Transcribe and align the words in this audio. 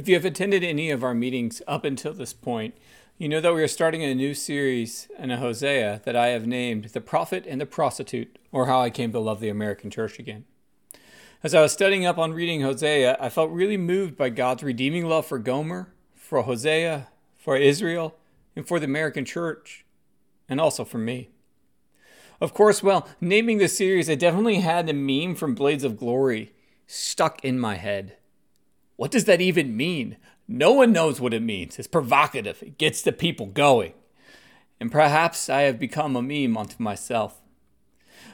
If 0.00 0.08
you 0.08 0.14
have 0.14 0.24
attended 0.24 0.64
any 0.64 0.90
of 0.90 1.04
our 1.04 1.12
meetings 1.12 1.60
up 1.68 1.84
until 1.84 2.14
this 2.14 2.32
point, 2.32 2.74
you 3.18 3.28
know 3.28 3.42
that 3.42 3.54
we 3.54 3.62
are 3.62 3.68
starting 3.68 4.02
a 4.02 4.14
new 4.14 4.32
series 4.32 5.08
in 5.18 5.30
a 5.30 5.36
Hosea 5.36 6.00
that 6.06 6.16
I 6.16 6.28
have 6.28 6.46
named 6.46 6.84
The 6.84 7.02
Prophet 7.02 7.44
and 7.46 7.60
the 7.60 7.66
Prostitute, 7.66 8.38
or 8.50 8.64
How 8.64 8.80
I 8.80 8.88
Came 8.88 9.12
to 9.12 9.18
Love 9.18 9.40
the 9.40 9.50
American 9.50 9.90
Church 9.90 10.18
Again. 10.18 10.46
As 11.42 11.54
I 11.54 11.60
was 11.60 11.74
studying 11.74 12.06
up 12.06 12.16
on 12.16 12.32
reading 12.32 12.62
Hosea, 12.62 13.18
I 13.20 13.28
felt 13.28 13.50
really 13.50 13.76
moved 13.76 14.16
by 14.16 14.30
God's 14.30 14.62
redeeming 14.62 15.04
love 15.04 15.26
for 15.26 15.38
Gomer, 15.38 15.92
for 16.14 16.44
Hosea, 16.44 17.08
for 17.36 17.58
Israel, 17.58 18.16
and 18.56 18.66
for 18.66 18.80
the 18.80 18.86
American 18.86 19.26
church, 19.26 19.84
and 20.48 20.58
also 20.58 20.82
for 20.82 20.96
me. 20.96 21.28
Of 22.40 22.54
course, 22.54 22.82
well, 22.82 23.06
naming 23.20 23.58
the 23.58 23.68
series, 23.68 24.08
I 24.08 24.14
definitely 24.14 24.60
had 24.60 24.86
the 24.86 24.94
meme 24.94 25.34
from 25.34 25.54
Blades 25.54 25.84
of 25.84 25.98
Glory 25.98 26.54
stuck 26.86 27.44
in 27.44 27.60
my 27.60 27.74
head. 27.74 28.16
What 29.00 29.10
does 29.10 29.24
that 29.24 29.40
even 29.40 29.78
mean? 29.78 30.18
No 30.46 30.74
one 30.74 30.92
knows 30.92 31.22
what 31.22 31.32
it 31.32 31.40
means. 31.40 31.78
It's 31.78 31.88
provocative, 31.88 32.62
it 32.62 32.76
gets 32.76 33.00
the 33.00 33.12
people 33.12 33.46
going. 33.46 33.94
And 34.78 34.92
perhaps 34.92 35.48
I 35.48 35.62
have 35.62 35.78
become 35.78 36.16
a 36.16 36.20
meme 36.20 36.54
unto 36.58 36.74
myself. 36.82 37.40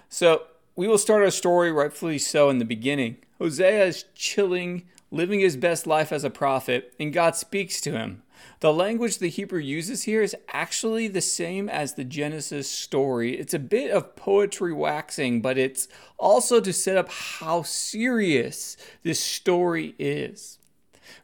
So, 0.08 0.42
we 0.76 0.86
will 0.86 0.98
start 0.98 1.22
our 1.22 1.30
story 1.30 1.72
rightfully 1.72 2.18
so 2.18 2.50
in 2.50 2.58
the 2.58 2.64
beginning. 2.64 3.16
Hosea 3.38 3.86
is 3.86 4.04
chilling, 4.14 4.86
living 5.10 5.40
his 5.40 5.56
best 5.56 5.86
life 5.86 6.12
as 6.12 6.22
a 6.22 6.30
prophet, 6.30 6.94
and 7.00 7.14
God 7.14 7.34
speaks 7.34 7.80
to 7.80 7.92
him. 7.92 8.22
The 8.60 8.72
language 8.72 9.18
the 9.18 9.28
Hebrew 9.28 9.60
uses 9.60 10.02
here 10.02 10.22
is 10.22 10.36
actually 10.52 11.08
the 11.08 11.22
same 11.22 11.70
as 11.70 11.94
the 11.94 12.04
Genesis 12.04 12.70
story. 12.70 13.38
It's 13.38 13.54
a 13.54 13.58
bit 13.58 13.90
of 13.90 14.16
poetry 14.16 14.72
waxing, 14.72 15.40
but 15.40 15.56
it's 15.56 15.88
also 16.18 16.60
to 16.60 16.72
set 16.72 16.98
up 16.98 17.10
how 17.10 17.62
serious 17.62 18.76
this 19.02 19.20
story 19.20 19.94
is. 19.98 20.58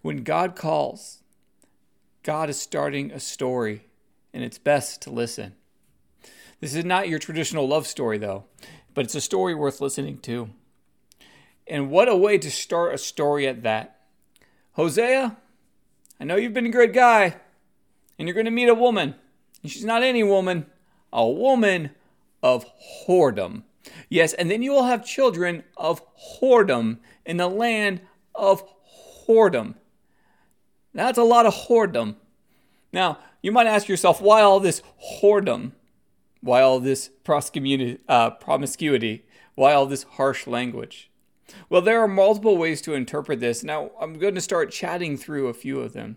When 0.00 0.24
God 0.24 0.56
calls, 0.56 1.22
God 2.22 2.48
is 2.48 2.58
starting 2.58 3.10
a 3.10 3.20
story, 3.20 3.84
and 4.32 4.42
it's 4.42 4.58
best 4.58 5.02
to 5.02 5.10
listen. 5.10 5.54
This 6.60 6.74
is 6.74 6.84
not 6.84 7.08
your 7.08 7.18
traditional 7.18 7.66
love 7.66 7.86
story, 7.86 8.18
though, 8.18 8.44
but 8.94 9.04
it's 9.04 9.14
a 9.14 9.20
story 9.20 9.54
worth 9.54 9.80
listening 9.80 10.18
to. 10.18 10.50
And 11.66 11.90
what 11.90 12.08
a 12.08 12.16
way 12.16 12.38
to 12.38 12.50
start 12.50 12.94
a 12.94 12.98
story 12.98 13.46
at 13.46 13.62
that. 13.62 14.00
Hosea, 14.72 15.36
I 16.20 16.24
know 16.24 16.36
you've 16.36 16.54
been 16.54 16.66
a 16.66 16.70
great 16.70 16.92
guy, 16.92 17.36
and 18.18 18.26
you're 18.28 18.34
going 18.34 18.46
to 18.46 18.50
meet 18.50 18.68
a 18.68 18.74
woman. 18.74 19.14
And 19.62 19.70
she's 19.70 19.84
not 19.84 20.02
any 20.02 20.22
woman, 20.22 20.66
a 21.12 21.28
woman 21.28 21.90
of 22.42 22.66
whoredom. 23.06 23.62
Yes, 24.08 24.32
and 24.32 24.50
then 24.50 24.62
you 24.62 24.72
will 24.72 24.84
have 24.84 25.04
children 25.04 25.64
of 25.76 26.02
whoredom 26.40 26.98
in 27.24 27.36
the 27.36 27.48
land 27.48 28.00
of 28.34 28.62
whoredom. 29.26 29.74
That's 30.94 31.18
a 31.18 31.24
lot 31.24 31.46
of 31.46 31.54
whoredom. 31.54 32.16
Now, 32.92 33.18
you 33.40 33.52
might 33.52 33.66
ask 33.66 33.88
yourself, 33.88 34.20
why 34.20 34.42
all 34.42 34.60
this 34.60 34.82
whoredom? 35.20 35.72
Why 36.42 36.60
all 36.60 36.80
this 36.80 37.10
uh, 38.08 38.30
promiscuity? 38.30 39.24
Why 39.54 39.72
all 39.72 39.86
this 39.86 40.02
harsh 40.02 40.46
language? 40.46 41.10
Well, 41.68 41.82
there 41.82 42.00
are 42.00 42.08
multiple 42.08 42.56
ways 42.56 42.80
to 42.82 42.94
interpret 42.94 43.40
this. 43.40 43.62
Now, 43.62 43.90
I'm 44.00 44.18
going 44.18 44.34
to 44.34 44.40
start 44.40 44.72
chatting 44.72 45.16
through 45.16 45.48
a 45.48 45.54
few 45.54 45.80
of 45.80 45.92
them. 45.92 46.16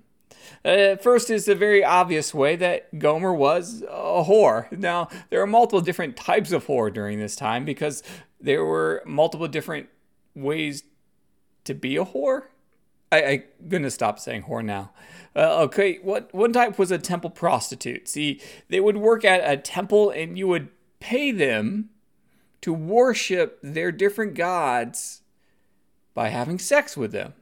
Uh, 0.64 0.96
first 0.96 1.30
is 1.30 1.46
the 1.46 1.56
very 1.56 1.84
obvious 1.84 2.34
way 2.34 2.56
that 2.56 2.98
Gomer 3.00 3.34
was 3.34 3.84
a 3.84 4.24
whore. 4.24 4.72
Now, 4.72 5.10
there 5.30 5.42
are 5.42 5.48
multiple 5.48 5.82
different 5.82 6.16
types 6.16 6.52
of 6.52 6.66
whore 6.68 6.94
during 6.94 7.20
this 7.20 7.36
time 7.36 7.66
because 7.66 8.04
there 8.40 8.64
were 8.64 9.04
multiple 9.06 9.48
different 9.48 9.90
ways 10.36 10.84
to 11.66 11.74
be 11.74 11.98
a 11.98 12.06
whore. 12.06 12.44
I, 13.12 13.20
am 13.20 13.44
gonna 13.68 13.92
stop 13.92 14.20
saying 14.20 14.44
whore 14.44 14.64
now. 14.64 14.92
Uh, 15.36 15.64
okay, 15.64 16.00
what 16.02 16.34
one 16.34 16.54
type 16.54 16.80
was 16.80 16.92
a 16.92 16.98
temple 16.98 17.30
prostitute. 17.30 18.08
See, 18.08 18.42
they 18.70 18.80
would 18.80 18.98
work 18.98 19.26
at 19.26 19.50
a 19.50 19.58
temple 19.58 20.10
and 20.10 20.38
you 20.38 20.48
would 20.48 20.70
pay 21.00 21.32
them 21.32 21.90
to 22.62 22.74
worship 22.74 23.60
their 23.62 23.92
different 23.92 24.34
gods 24.34 25.22
by 26.14 26.30
having 26.30 26.58
sex 26.58 26.98
with 26.98 27.12
them. 27.12 27.34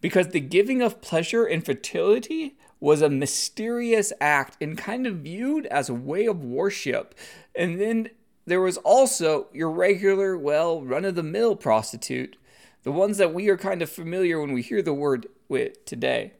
Because 0.00 0.28
the 0.28 0.40
giving 0.40 0.82
of 0.82 1.00
pleasure 1.00 1.44
and 1.44 1.64
fertility 1.64 2.56
was 2.78 3.02
a 3.02 3.10
mysterious 3.10 4.12
act 4.20 4.56
and 4.60 4.78
kind 4.78 5.06
of 5.06 5.16
viewed 5.16 5.66
as 5.66 5.88
a 5.88 5.94
way 5.94 6.26
of 6.26 6.44
worship. 6.44 7.14
And 7.54 7.80
then 7.80 8.10
there 8.46 8.60
was 8.60 8.78
also 8.78 9.48
your 9.52 9.70
regular, 9.70 10.36
well, 10.36 10.82
run 10.82 11.04
of 11.04 11.14
the 11.14 11.22
mill 11.22 11.56
prostitute, 11.56 12.36
the 12.82 12.92
ones 12.92 13.18
that 13.18 13.34
we 13.34 13.48
are 13.48 13.56
kind 13.56 13.82
of 13.82 13.90
familiar 13.90 14.40
when 14.40 14.52
we 14.52 14.62
hear 14.62 14.82
the 14.82 14.94
word 14.94 15.26
with 15.48 15.84
today. 15.84 16.32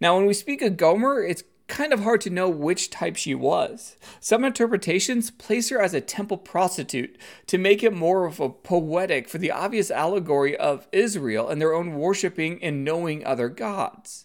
Now, 0.00 0.16
when 0.16 0.26
we 0.26 0.34
speak 0.34 0.62
of 0.62 0.76
Gomer, 0.76 1.22
it's 1.22 1.42
kind 1.68 1.92
of 1.92 2.00
hard 2.00 2.20
to 2.22 2.30
know 2.30 2.48
which 2.48 2.90
type 2.90 3.16
she 3.16 3.34
was. 3.34 3.96
Some 4.20 4.44
interpretations 4.44 5.30
place 5.30 5.68
her 5.68 5.80
as 5.80 5.92
a 5.92 6.00
temple 6.00 6.38
prostitute 6.38 7.16
to 7.46 7.58
make 7.58 7.82
it 7.82 7.92
more 7.92 8.24
of 8.24 8.40
a 8.40 8.48
poetic 8.48 9.28
for 9.28 9.38
the 9.38 9.50
obvious 9.50 9.90
allegory 9.90 10.56
of 10.56 10.88
Israel 10.92 11.48
and 11.48 11.60
their 11.60 11.74
own 11.74 11.94
worshiping 11.94 12.62
and 12.62 12.84
knowing 12.84 13.24
other 13.24 13.48
gods. 13.48 14.24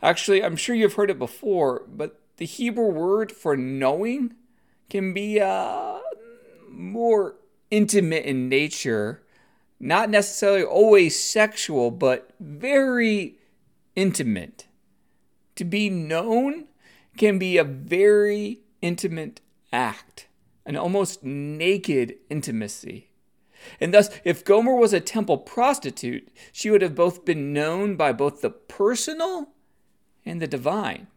Actually, 0.00 0.44
I'm 0.44 0.56
sure 0.56 0.76
you've 0.76 0.94
heard 0.94 1.10
it 1.10 1.18
before, 1.18 1.84
but 1.88 2.20
the 2.36 2.46
Hebrew 2.46 2.86
word 2.86 3.32
for 3.32 3.56
knowing 3.56 4.34
can 4.88 5.12
be 5.12 5.40
uh, 5.40 5.98
more 6.70 7.34
intimate 7.70 8.24
in 8.24 8.48
nature, 8.48 9.24
not 9.80 10.10
necessarily 10.10 10.64
always 10.64 11.20
sexual, 11.20 11.90
but 11.90 12.30
very 12.40 13.38
intimate. 13.94 14.66
To 15.56 15.64
be 15.64 15.90
known 15.90 16.66
can 17.16 17.38
be 17.38 17.58
a 17.58 17.64
very 17.64 18.60
intimate 18.80 19.40
act, 19.72 20.28
an 20.64 20.76
almost 20.76 21.24
naked 21.24 22.16
intimacy. 22.30 23.10
And 23.80 23.92
thus, 23.92 24.10
if 24.24 24.44
Gomer 24.44 24.74
was 24.74 24.92
a 24.92 25.00
temple 25.00 25.38
prostitute, 25.38 26.28
she 26.52 26.70
would 26.70 26.82
have 26.82 26.94
both 26.94 27.24
been 27.24 27.52
known 27.52 27.96
by 27.96 28.12
both 28.12 28.40
the 28.40 28.50
personal 28.50 29.48
and 30.24 30.40
the 30.40 30.46
divine. 30.46 31.08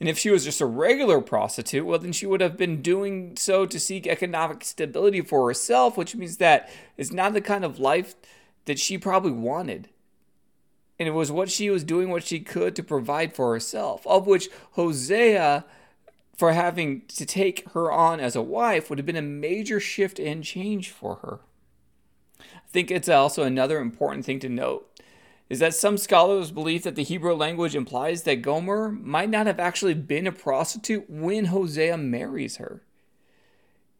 And 0.00 0.08
if 0.08 0.18
she 0.18 0.30
was 0.30 0.44
just 0.44 0.60
a 0.60 0.66
regular 0.66 1.20
prostitute, 1.20 1.86
well, 1.86 1.98
then 1.98 2.12
she 2.12 2.26
would 2.26 2.40
have 2.40 2.56
been 2.56 2.82
doing 2.82 3.36
so 3.36 3.64
to 3.64 3.78
seek 3.78 4.06
economic 4.06 4.64
stability 4.64 5.20
for 5.20 5.46
herself, 5.46 5.96
which 5.96 6.16
means 6.16 6.38
that 6.38 6.68
it's 6.96 7.12
not 7.12 7.32
the 7.32 7.40
kind 7.40 7.64
of 7.64 7.78
life 7.78 8.14
that 8.64 8.78
she 8.78 8.98
probably 8.98 9.32
wanted 9.32 9.88
and 10.98 11.08
it 11.08 11.12
was 11.12 11.32
what 11.32 11.50
she 11.50 11.70
was 11.70 11.84
doing 11.84 12.10
what 12.10 12.24
she 12.24 12.40
could 12.40 12.76
to 12.76 12.82
provide 12.82 13.34
for 13.34 13.52
herself, 13.52 14.06
of 14.06 14.26
which 14.26 14.48
Hosea, 14.72 15.64
for 16.36 16.52
having 16.52 17.02
to 17.08 17.26
take 17.26 17.68
her 17.70 17.90
on 17.90 18.20
as 18.20 18.36
a 18.36 18.42
wife, 18.42 18.88
would 18.88 18.98
have 18.98 19.06
been 19.06 19.16
a 19.16 19.22
major 19.22 19.80
shift 19.80 20.18
and 20.18 20.44
change 20.44 20.90
for 20.90 21.16
her. 21.16 21.40
I 22.40 22.68
think 22.70 22.90
it's 22.90 23.08
also 23.08 23.42
another 23.42 23.80
important 23.80 24.24
thing 24.24 24.40
to 24.40 24.48
note 24.48 24.88
is 25.50 25.58
that 25.58 25.74
some 25.74 25.98
scholars 25.98 26.50
believe 26.50 26.82
that 26.84 26.96
the 26.96 27.02
Hebrew 27.02 27.34
language 27.34 27.74
implies 27.74 28.22
that 28.22 28.42
Gomer 28.42 28.90
might 28.90 29.28
not 29.28 29.46
have 29.46 29.60
actually 29.60 29.94
been 29.94 30.26
a 30.26 30.32
prostitute 30.32 31.08
when 31.08 31.46
Hosea 31.46 31.98
marries 31.98 32.56
her. 32.56 32.82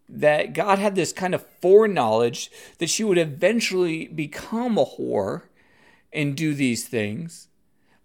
That 0.08 0.52
God 0.52 0.78
had 0.78 0.94
this 0.94 1.12
kind 1.12 1.34
of 1.34 1.46
foreknowledge 1.60 2.50
that 2.78 2.90
she 2.90 3.04
would 3.04 3.18
eventually 3.18 4.06
become 4.06 4.78
a 4.78 4.84
whore 4.84 5.42
and 6.12 6.36
do 6.36 6.54
these 6.54 6.86
things. 6.86 7.48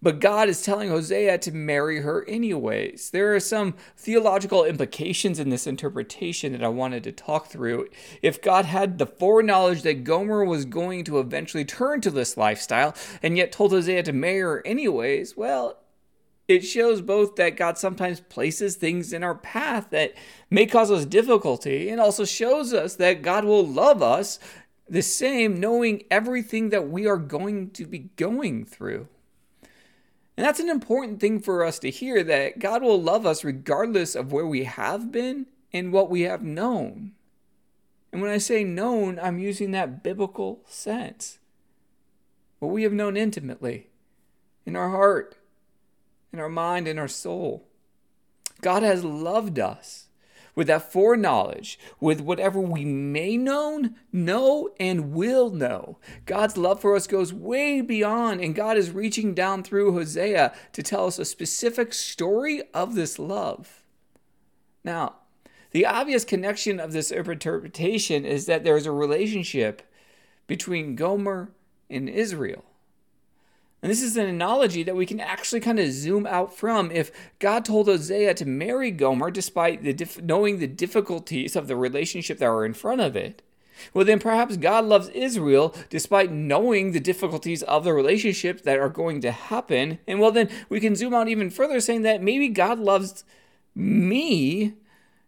But 0.02 0.22
God 0.22 0.48
is 0.48 0.62
telling 0.62 0.90
Hosea 0.90 1.40
to 1.40 1.52
marry 1.52 2.02
her 2.02 2.24
anyways. 2.28 3.10
There 3.10 3.36
are 3.36 3.40
some 3.42 3.76
theological 3.98 4.64
implications 4.64 5.40
in 5.40 5.50
this 5.50 5.68
interpretation 5.68 6.54
that 6.54 6.64
I 6.64 6.70
wanted 6.70 7.04
to 7.04 7.12
talk 7.12 7.48
through. 7.48 7.90
If 8.22 8.42
God 8.42 8.64
had 8.64 8.98
the 8.98 9.06
foreknowledge 9.06 9.82
that 9.82 10.06
Gomer 10.06 10.46
was 10.46 10.64
going 10.64 11.04
to 11.06 11.20
eventually 11.20 11.66
turn 11.66 12.00
to 12.02 12.12
this 12.12 12.38
lifestyle 12.38 12.96
and 13.22 13.36
yet 13.38 13.52
told 13.52 13.72
Hosea 13.72 14.04
to 14.04 14.14
marry 14.14 14.40
her 14.40 14.66
anyways, 14.66 15.36
well, 15.36 15.80
it 16.48 16.62
shows 16.62 17.02
both 17.02 17.36
that 17.36 17.58
God 17.58 17.78
sometimes 17.78 18.22
places 18.22 18.76
things 18.76 19.12
in 19.12 19.22
our 19.22 19.36
path 19.36 19.90
that 19.92 20.14
may 20.50 20.66
cause 20.66 20.90
us 20.90 21.06
difficulty 21.06 21.90
and 21.90 22.00
also 22.00 22.24
shows 22.24 22.74
us 22.74 22.96
that 22.96 23.22
God 23.22 23.44
will 23.44 23.68
love 23.68 24.02
us 24.02 24.40
the 24.88 25.04
same, 25.04 25.60
knowing 25.60 26.04
everything 26.10 26.70
that 26.70 26.90
we 26.90 27.06
are 27.06 27.18
going 27.18 27.70
to 27.72 27.86
be 27.86 28.10
going 28.16 28.66
through. 28.66 29.08
And 30.40 30.46
that's 30.46 30.62
an 30.62 30.70
important 30.70 31.20
thing 31.20 31.42
for 31.42 31.66
us 31.66 31.80
to 31.80 31.90
hear 31.90 32.24
that 32.24 32.60
God 32.60 32.82
will 32.82 33.02
love 33.02 33.26
us 33.26 33.44
regardless 33.44 34.16
of 34.16 34.32
where 34.32 34.46
we 34.48 34.64
have 34.64 35.12
been 35.12 35.48
and 35.74 35.92
what 35.92 36.10
we 36.10 36.22
have 36.22 36.42
known. 36.42 37.12
And 38.14 38.22
when 38.22 38.32
I 38.32 38.38
say 38.38 38.64
known, 38.64 39.20
I'm 39.22 39.38
using 39.38 39.72
that 39.72 40.02
biblical 40.02 40.62
sense. 40.66 41.40
What 42.60 42.72
we 42.72 42.84
have 42.84 42.94
known 42.94 43.18
intimately, 43.18 43.88
in 44.66 44.78
our 44.78 44.92
heart, 44.92 45.36
in 46.32 46.40
our 46.40 46.48
mind, 46.48 46.88
in 46.88 46.98
our 46.98 47.10
soul. 47.10 47.68
God 48.62 48.82
has 48.82 49.04
loved 49.04 49.60
us 49.60 50.08
with 50.56 50.68
that 50.68 50.92
foreknowledge, 50.92 51.80
with 52.00 52.22
whatever 52.22 52.60
we 52.60 52.86
may 52.86 53.38
known, 53.38 53.96
know, 54.12 54.70
and 54.80 55.14
will 55.14 55.50
know. 55.50 55.98
God's 56.26 56.58
love 56.58 56.82
for 56.82 56.96
us 56.96 57.08
goes 57.08 57.34
way 57.34 57.82
beyond, 57.82 58.42
and 58.42 58.56
God 58.56 58.78
is 58.78 58.92
reaching 58.92 59.34
down 59.34 59.64
through 59.64 59.94
Hosea 59.94 60.54
to 60.74 60.84
tell 60.84 61.08
us 61.08 61.20
a 61.20 61.26
specific 61.26 61.94
story 61.94 62.62
of 62.74 62.96
this 62.96 63.20
love. 63.20 63.84
Now, 64.84 65.16
the 65.72 65.86
obvious 65.86 66.26
connection 66.26 66.80
of 66.80 66.94
this 66.94 67.12
interpretation 67.12 68.26
is 68.26 68.46
that 68.48 68.64
there 68.64 68.78
is 68.78 68.86
a 68.86 68.92
relationship 68.92 69.84
between 70.48 70.96
Gomer 70.96 71.52
and 71.90 72.10
Israel. 72.10 72.64
And 73.82 73.90
this 73.90 74.02
is 74.02 74.18
an 74.18 74.26
analogy 74.26 74.84
that 74.84 74.96
we 74.96 75.06
can 75.06 75.20
actually 75.20 75.62
kind 75.62 75.80
of 75.80 75.92
zoom 75.92 76.26
out 76.26 76.56
from. 76.56 76.92
If 76.92 77.12
God 77.40 77.64
told 77.64 77.88
Hosea 77.88 78.34
to 78.36 78.46
marry 78.46 78.92
Gomer 78.92 79.32
despite 79.32 79.84
the 79.84 79.94
dif- 79.94 80.22
knowing 80.22 80.60
the 80.60 80.68
difficulties 80.68 81.56
of 81.56 81.68
the 81.68 81.78
relationship 81.78 82.40
that 82.40 82.50
were 82.50 82.66
in 82.66 82.74
front 82.74 83.00
of 83.02 83.16
it, 83.16 83.42
well, 83.94 84.04
then 84.04 84.20
perhaps 84.20 84.58
God 84.58 84.86
loves 84.86 85.08
Israel 85.10 85.74
despite 85.90 86.32
knowing 86.32 86.92
the 86.92 87.00
difficulties 87.00 87.64
of 87.64 87.86
the 87.86 87.94
relationship 87.94 88.64
that 88.64 88.80
are 88.80 88.90
going 88.90 89.22
to 89.22 89.32
happen. 89.32 90.00
And 90.06 90.20
well, 90.20 90.32
then 90.32 90.50
we 90.68 90.82
can 90.82 90.96
zoom 90.96 91.14
out 91.14 91.30
even 91.30 91.50
further, 91.50 91.80
saying 91.80 92.02
that 92.02 92.22
maybe 92.22 92.50
God 92.50 92.80
loves 92.80 93.24
me 93.74 94.74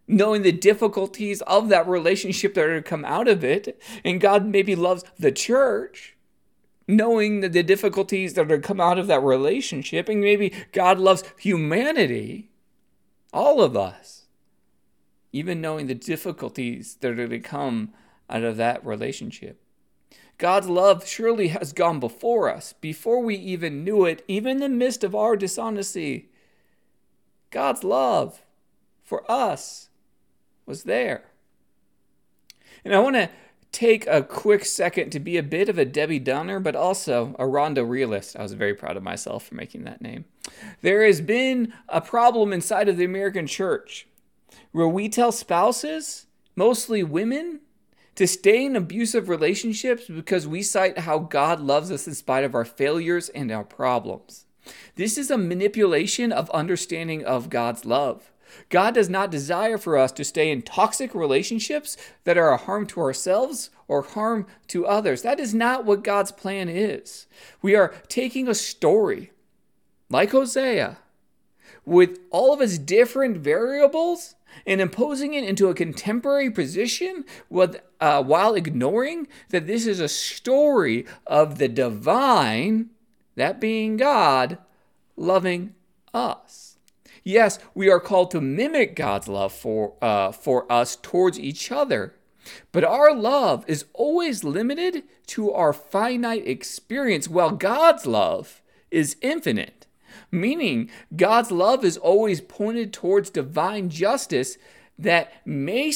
knowing 0.06 0.42
the 0.42 0.52
difficulties 0.52 1.40
of 1.42 1.68
that 1.70 1.88
relationship 1.88 2.54
that 2.54 2.64
are 2.64 2.82
to 2.82 2.88
come 2.88 3.04
out 3.04 3.28
of 3.28 3.42
it. 3.42 3.80
And 4.04 4.20
God 4.20 4.44
maybe 4.44 4.74
loves 4.74 5.04
the 5.18 5.32
church 5.32 6.16
knowing 6.96 7.40
the 7.40 7.62
difficulties 7.62 8.34
that 8.34 8.50
are 8.50 8.58
come 8.60 8.80
out 8.80 8.98
of 8.98 9.06
that 9.06 9.22
relationship, 9.22 10.08
and 10.08 10.20
maybe 10.20 10.52
God 10.72 10.98
loves 10.98 11.24
humanity, 11.38 12.50
all 13.32 13.62
of 13.62 13.76
us, 13.76 14.26
even 15.32 15.60
knowing 15.60 15.86
the 15.86 15.94
difficulties 15.94 16.96
that 17.00 17.18
are 17.18 17.28
to 17.28 17.38
come 17.38 17.92
out 18.28 18.42
of 18.42 18.56
that 18.56 18.84
relationship. 18.84 19.60
God's 20.38 20.68
love 20.68 21.06
surely 21.06 21.48
has 21.48 21.72
gone 21.72 22.00
before 22.00 22.50
us, 22.50 22.72
before 22.80 23.22
we 23.22 23.36
even 23.36 23.84
knew 23.84 24.04
it, 24.04 24.24
even 24.26 24.52
in 24.52 24.58
the 24.58 24.68
midst 24.68 25.04
of 25.04 25.14
our 25.14 25.36
dishonesty. 25.36 26.30
God's 27.50 27.84
love 27.84 28.42
for 29.02 29.30
us 29.30 29.88
was 30.66 30.84
there. 30.84 31.24
And 32.84 32.94
I 32.94 32.98
want 32.98 33.14
to 33.16 33.30
take 33.72 34.06
a 34.06 34.22
quick 34.22 34.64
second 34.64 35.10
to 35.10 35.18
be 35.18 35.38
a 35.38 35.42
bit 35.42 35.68
of 35.68 35.78
a 35.78 35.84
Debbie 35.84 36.18
Downer, 36.18 36.60
but 36.60 36.76
also 36.76 37.34
a 37.38 37.44
Rhonda 37.44 37.88
realist. 37.88 38.36
I 38.36 38.42
was 38.42 38.52
very 38.52 38.74
proud 38.74 38.96
of 38.96 39.02
myself 39.02 39.46
for 39.46 39.54
making 39.54 39.84
that 39.84 40.02
name. 40.02 40.26
There 40.82 41.04
has 41.04 41.20
been 41.20 41.72
a 41.88 42.02
problem 42.02 42.52
inside 42.52 42.88
of 42.88 42.98
the 42.98 43.04
American 43.04 43.46
church 43.46 44.06
where 44.72 44.88
we 44.88 45.08
tell 45.08 45.32
spouses, 45.32 46.26
mostly 46.54 47.02
women, 47.02 47.60
to 48.14 48.26
stay 48.26 48.66
in 48.66 48.76
abusive 48.76 49.30
relationships 49.30 50.04
because 50.06 50.46
we 50.46 50.62
cite 50.62 50.98
how 50.98 51.18
God 51.18 51.60
loves 51.60 51.90
us 51.90 52.06
in 52.06 52.14
spite 52.14 52.44
of 52.44 52.54
our 52.54 52.66
failures 52.66 53.30
and 53.30 53.50
our 53.50 53.64
problems. 53.64 54.44
This 54.96 55.16
is 55.16 55.30
a 55.30 55.38
manipulation 55.38 56.30
of 56.30 56.50
understanding 56.50 57.24
of 57.24 57.48
God's 57.48 57.86
love. 57.86 58.31
God 58.68 58.94
does 58.94 59.08
not 59.08 59.30
desire 59.30 59.78
for 59.78 59.96
us 59.96 60.12
to 60.12 60.24
stay 60.24 60.50
in 60.50 60.62
toxic 60.62 61.14
relationships 61.14 61.96
that 62.24 62.38
are 62.38 62.50
a 62.50 62.56
harm 62.56 62.86
to 62.88 63.00
ourselves 63.00 63.70
or 63.88 64.02
harm 64.02 64.46
to 64.68 64.86
others. 64.86 65.22
That 65.22 65.40
is 65.40 65.54
not 65.54 65.84
what 65.84 66.04
God's 66.04 66.32
plan 66.32 66.68
is. 66.68 67.26
We 67.60 67.74
are 67.74 67.94
taking 68.08 68.48
a 68.48 68.54
story 68.54 69.32
like 70.08 70.30
Hosea 70.30 70.98
with 71.84 72.18
all 72.30 72.52
of 72.52 72.60
its 72.60 72.78
different 72.78 73.38
variables 73.38 74.34
and 74.66 74.80
imposing 74.80 75.34
it 75.34 75.44
into 75.44 75.68
a 75.68 75.74
contemporary 75.74 76.50
position 76.50 77.24
with, 77.48 77.80
uh, 78.00 78.22
while 78.22 78.54
ignoring 78.54 79.26
that 79.48 79.66
this 79.66 79.86
is 79.86 79.98
a 79.98 80.08
story 80.08 81.06
of 81.26 81.58
the 81.58 81.68
divine, 81.68 82.90
that 83.36 83.60
being 83.60 83.96
God, 83.96 84.58
loving 85.16 85.74
us. 86.12 86.71
Yes, 87.24 87.58
we 87.74 87.88
are 87.88 88.00
called 88.00 88.30
to 88.32 88.40
mimic 88.40 88.96
God's 88.96 89.28
love 89.28 89.52
for, 89.52 89.94
uh, 90.02 90.32
for 90.32 90.70
us 90.70 90.96
towards 90.96 91.38
each 91.38 91.70
other. 91.70 92.14
But 92.72 92.84
our 92.84 93.14
love 93.14 93.64
is 93.68 93.84
always 93.92 94.42
limited 94.42 95.04
to 95.28 95.52
our 95.52 95.72
finite 95.72 96.46
experience, 96.46 97.28
while 97.28 97.52
God's 97.52 98.06
love 98.06 98.60
is 98.90 99.16
infinite. 99.22 99.86
Meaning, 100.30 100.90
God's 101.14 101.52
love 101.52 101.84
is 101.84 101.96
always 101.96 102.40
pointed 102.40 102.92
towards 102.92 103.30
divine 103.30 103.88
justice 103.88 104.58
that 104.98 105.32
may, 105.46 105.92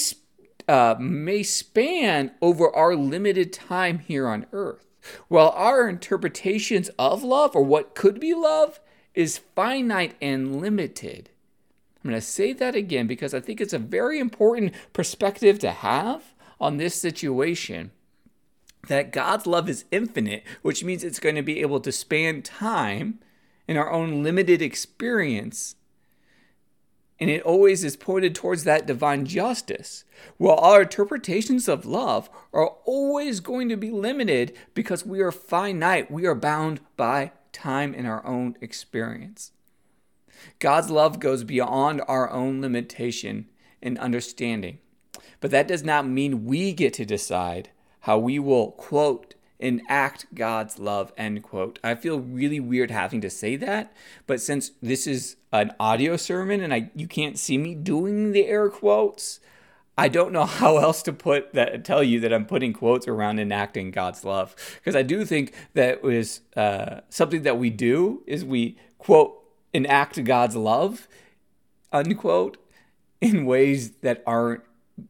uh, 0.68 0.94
may 0.98 1.42
span 1.42 2.32
over 2.40 2.74
our 2.74 2.94
limited 2.94 3.52
time 3.52 3.98
here 3.98 4.28
on 4.28 4.46
earth. 4.52 4.86
While 5.28 5.50
our 5.50 5.88
interpretations 5.88 6.88
of 6.98 7.22
love, 7.22 7.54
or 7.54 7.62
what 7.62 7.94
could 7.94 8.20
be 8.20 8.34
love, 8.34 8.80
is 9.16 9.38
finite 9.38 10.14
and 10.20 10.60
limited. 10.60 11.30
I'm 12.04 12.10
going 12.10 12.20
to 12.20 12.24
say 12.24 12.52
that 12.52 12.76
again 12.76 13.08
because 13.08 13.34
I 13.34 13.40
think 13.40 13.60
it's 13.60 13.72
a 13.72 13.80
very 13.80 14.20
important 14.20 14.72
perspective 14.92 15.58
to 15.60 15.72
have 15.72 16.34
on 16.60 16.76
this 16.76 16.94
situation. 16.94 17.90
That 18.86 19.10
God's 19.10 19.48
love 19.48 19.68
is 19.68 19.86
infinite, 19.90 20.44
which 20.62 20.84
means 20.84 21.02
it's 21.02 21.18
going 21.18 21.34
to 21.34 21.42
be 21.42 21.60
able 21.60 21.80
to 21.80 21.90
span 21.90 22.42
time 22.42 23.18
in 23.66 23.76
our 23.76 23.90
own 23.90 24.22
limited 24.22 24.62
experience. 24.62 25.74
And 27.18 27.28
it 27.28 27.42
always 27.42 27.82
is 27.82 27.96
pointed 27.96 28.34
towards 28.34 28.62
that 28.64 28.86
divine 28.86 29.24
justice. 29.24 30.04
While 30.36 30.58
our 30.58 30.82
interpretations 30.82 31.66
of 31.66 31.86
love 31.86 32.30
are 32.52 32.68
always 32.84 33.40
going 33.40 33.68
to 33.70 33.76
be 33.76 33.90
limited 33.90 34.56
because 34.74 35.04
we 35.04 35.20
are 35.20 35.32
finite, 35.32 36.10
we 36.10 36.26
are 36.26 36.34
bound 36.34 36.80
by 36.96 37.32
time 37.56 37.94
in 37.94 38.06
our 38.06 38.24
own 38.26 38.56
experience. 38.60 39.52
God's 40.58 40.90
love 40.90 41.18
goes 41.18 41.42
beyond 41.42 42.02
our 42.06 42.30
own 42.30 42.60
limitation 42.60 43.46
and 43.82 43.98
understanding. 43.98 44.78
But 45.40 45.50
that 45.50 45.66
does 45.66 45.82
not 45.82 46.06
mean 46.06 46.44
we 46.44 46.72
get 46.72 46.92
to 46.94 47.04
decide 47.04 47.70
how 48.00 48.18
we 48.18 48.38
will, 48.38 48.72
quote, 48.72 49.34
enact 49.58 50.34
God's 50.34 50.78
love, 50.78 51.12
end 51.16 51.42
quote. 51.42 51.78
I 51.82 51.94
feel 51.94 52.20
really 52.20 52.60
weird 52.60 52.90
having 52.90 53.20
to 53.22 53.30
say 53.30 53.56
that, 53.56 53.92
but 54.26 54.40
since 54.40 54.72
this 54.82 55.06
is 55.06 55.36
an 55.52 55.72
audio 55.80 56.16
sermon 56.16 56.60
and 56.60 56.74
I 56.74 56.90
you 56.94 57.08
can't 57.08 57.38
see 57.38 57.56
me 57.56 57.74
doing 57.74 58.32
the 58.32 58.46
air 58.46 58.68
quotes, 58.68 59.40
I 59.98 60.08
don't 60.08 60.32
know 60.32 60.44
how 60.60 60.78
else 60.78 61.02
to 61.02 61.12
put 61.12 61.52
that 61.54 61.84
tell 61.84 62.02
you 62.02 62.20
that 62.20 62.32
I'm 62.32 62.46
putting 62.46 62.72
quotes 62.72 63.08
around 63.08 63.38
enacting 63.38 63.90
God's 63.90 64.24
love 64.24 64.54
because 64.76 64.96
I 64.96 65.02
do 65.02 65.24
think 65.24 65.54
that 65.74 66.02
was 66.02 66.40
uh, 66.56 67.00
something 67.08 67.42
that 67.42 67.58
we 67.58 67.70
do 67.70 68.22
is 68.26 68.44
we 68.44 68.76
quote 68.98 69.42
enact 69.72 70.22
God's 70.24 70.56
love 70.56 71.08
unquote 71.92 72.58
in 73.20 73.46
ways 73.46 73.90
that 74.02 74.22
aren't 74.26 74.62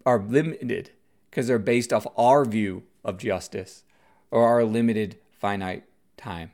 are 0.05 0.19
limited 0.19 0.90
because 1.31 1.47
they're 1.47 1.59
based 1.59 1.93
off 1.93 2.07
our 2.16 2.45
view 2.45 2.83
of 3.05 3.19
justice 3.19 3.85
or 4.31 4.47
our 4.47 4.64
limited 4.64 5.16
finite 5.38 5.85
time. 6.16 6.50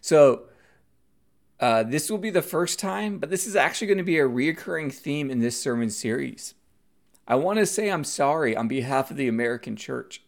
So 0.00 0.42
uh, 1.60 1.82
this 1.82 2.10
will 2.10 2.18
be 2.18 2.30
the 2.30 2.42
first 2.42 2.78
time, 2.78 3.18
but 3.18 3.30
this 3.30 3.46
is 3.46 3.56
actually 3.56 3.86
going 3.86 3.98
to 3.98 4.04
be 4.04 4.18
a 4.18 4.28
reoccurring 4.28 4.92
theme 4.92 5.30
in 5.30 5.38
this 5.38 5.60
sermon 5.60 5.88
series. 5.88 6.54
I 7.28 7.34
want 7.36 7.58
to 7.58 7.66
say 7.66 7.90
I'm 7.90 8.04
sorry 8.04 8.56
on 8.56 8.68
behalf 8.68 9.10
of 9.10 9.16
the 9.16 9.28
American 9.28 9.76
church. 9.76 10.22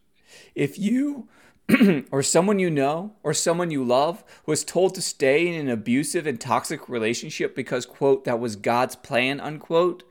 If 0.54 0.78
you 0.78 1.28
or 2.10 2.22
someone 2.22 2.58
you 2.58 2.70
know 2.70 3.14
or 3.22 3.34
someone 3.34 3.70
you 3.70 3.84
love 3.84 4.24
was 4.46 4.64
told 4.64 4.94
to 4.94 5.02
stay 5.02 5.46
in 5.46 5.54
an 5.54 5.68
abusive 5.68 6.26
and 6.26 6.40
toxic 6.40 6.88
relationship 6.88 7.54
because, 7.54 7.84
quote, 7.86 8.24
that 8.24 8.40
was 8.40 8.56
God's 8.56 8.96
plan, 8.96 9.38
unquote, 9.40 10.02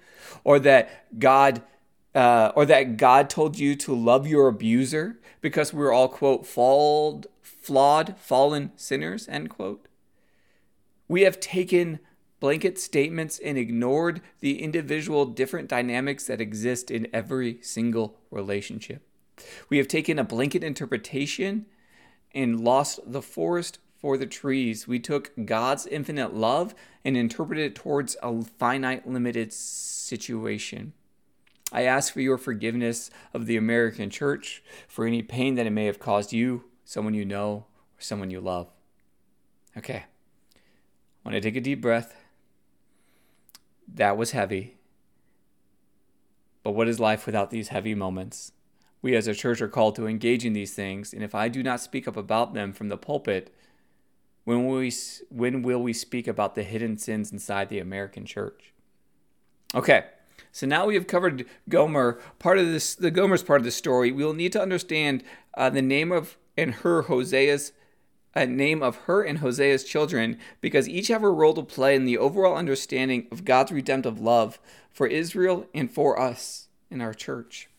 or 0.43 0.59
that 0.59 1.19
God 1.19 1.61
uh, 2.15 2.51
or 2.55 2.65
that 2.65 2.97
God 2.97 3.29
told 3.29 3.59
you 3.59 3.75
to 3.75 3.93
love 3.93 4.25
your 4.25 4.47
abuser 4.47 5.19
because 5.39 5.71
we're 5.71 5.91
all, 5.93 6.07
quote, 6.07 6.47
flawed, 6.47 7.27
flawed, 7.43 8.17
fallen 8.17 8.71
sinners, 8.75 9.27
end 9.27 9.49
quote. 9.51 9.87
We 11.07 11.21
have 11.21 11.39
taken 11.39 11.99
blanket 12.39 12.79
statements 12.79 13.39
and 13.39 13.57
ignored 13.57 14.21
the 14.39 14.61
individual 14.61 15.25
different 15.25 15.69
dynamics 15.69 16.27
that 16.27 16.41
exist 16.41 16.91
in 16.91 17.07
every 17.13 17.59
single 17.61 18.17
relationship. 18.31 19.01
We 19.69 19.77
have 19.77 19.87
taken 19.87 20.19
a 20.19 20.23
blanket 20.23 20.63
interpretation 20.63 21.65
and 22.33 22.59
lost 22.59 22.99
the 23.05 23.21
forest 23.21 23.79
for 23.99 24.17
the 24.17 24.25
trees. 24.25 24.87
We 24.87 24.99
took 24.99 25.31
God's 25.45 25.87
infinite 25.87 26.33
love 26.33 26.75
and 27.03 27.17
interpreted 27.17 27.65
it 27.65 27.75
towards 27.75 28.15
a 28.21 28.43
finite, 28.43 29.07
limited 29.07 29.53
situation. 29.53 30.93
I 31.71 31.83
ask 31.83 32.13
for 32.13 32.21
your 32.21 32.37
forgiveness 32.37 33.09
of 33.33 33.45
the 33.45 33.57
American 33.57 34.09
church 34.09 34.63
for 34.87 35.05
any 35.05 35.21
pain 35.21 35.55
that 35.55 35.67
it 35.67 35.71
may 35.71 35.85
have 35.85 35.99
caused 35.99 36.31
you, 36.31 36.65
someone 36.85 37.13
you 37.13 37.25
know, 37.25 37.65
or 37.97 37.99
someone 37.99 38.31
you 38.31 38.39
love. 38.39 38.69
Okay. 39.75 40.05
I 40.55 41.29
want 41.29 41.33
to 41.33 41.41
take 41.41 41.57
a 41.57 41.61
deep 41.61 41.81
breath 41.81 42.15
that 43.93 44.17
was 44.17 44.31
heavy. 44.31 44.77
But 46.63 46.71
what 46.71 46.87
is 46.87 46.99
life 46.99 47.25
without 47.25 47.49
these 47.49 47.69
heavy 47.69 47.95
moments? 47.95 48.51
We 49.01 49.15
as 49.15 49.27
a 49.27 49.33
church 49.33 49.61
are 49.61 49.67
called 49.67 49.95
to 49.95 50.07
engage 50.07 50.43
in 50.43 50.53
these 50.53 50.73
things, 50.73 51.13
and 51.13 51.23
if 51.23 51.33
I 51.35 51.47
do 51.47 51.63
not 51.63 51.79
speak 51.79 52.07
up 52.07 52.17
about 52.17 52.53
them 52.53 52.73
from 52.73 52.89
the 52.89 52.97
pulpit, 52.97 53.53
when 54.43 54.65
will 54.65 54.77
we, 54.77 54.93
when 55.29 55.61
will 55.61 55.81
we 55.81 55.93
speak 55.93 56.27
about 56.27 56.55
the 56.55 56.63
hidden 56.63 56.97
sins 56.97 57.31
inside 57.31 57.69
the 57.69 57.79
American 57.79 58.25
church? 58.25 58.73
Okay, 59.75 60.05
so 60.51 60.65
now 60.65 60.85
we 60.85 60.95
have 60.95 61.07
covered 61.07 61.45
Gomer. 61.69 62.19
Part 62.39 62.57
of 62.57 62.65
this, 62.65 62.95
the 62.95 63.11
Gomer's 63.11 63.43
part 63.43 63.61
of 63.61 63.65
the 63.65 63.71
story. 63.71 64.11
We 64.11 64.23
will 64.23 64.33
need 64.33 64.53
to 64.53 64.61
understand 64.61 65.23
uh, 65.53 65.69
the 65.69 65.81
name 65.81 66.11
of 66.11 66.37
and 66.57 66.73
her 66.75 67.03
Hosea's 67.03 67.71
a 68.37 68.45
name 68.45 68.83
of 68.83 68.95
her 69.05 69.23
and 69.23 69.39
Hosea's 69.39 69.83
children 69.83 70.37
because 70.61 70.87
each 70.87 71.07
have 71.07 71.23
a 71.23 71.29
role 71.29 71.53
to 71.55 71.63
play 71.63 71.95
in 71.95 72.05
the 72.05 72.17
overall 72.17 72.55
understanding 72.55 73.27
of 73.31 73.45
God's 73.45 73.71
redemptive 73.71 74.19
love 74.19 74.59
for 74.91 75.07
Israel 75.07 75.67
and 75.73 75.91
for 75.91 76.19
us 76.19 76.67
in 76.89 77.01
our 77.01 77.13
church. 77.13 77.69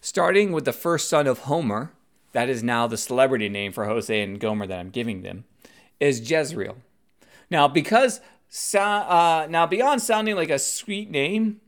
Starting 0.00 0.52
with 0.52 0.64
the 0.64 0.72
first 0.72 1.08
son 1.08 1.26
of 1.26 1.40
Homer, 1.40 1.92
that 2.32 2.48
is 2.48 2.62
now 2.62 2.86
the 2.86 2.96
celebrity 2.96 3.48
name 3.48 3.72
for 3.72 3.86
Hosea 3.86 4.24
and 4.24 4.40
Gomer 4.40 4.66
that 4.66 4.78
I'm 4.78 4.90
giving 4.90 5.22
them, 5.22 5.44
is 6.00 6.28
Jezreel. 6.28 6.76
Now, 7.50 7.68
because 7.68 8.20
uh, 8.74 9.46
now 9.48 9.66
beyond 9.66 10.02
sounding 10.02 10.36
like 10.36 10.50
a 10.50 10.58
sweet 10.58 11.10
name, 11.10 11.60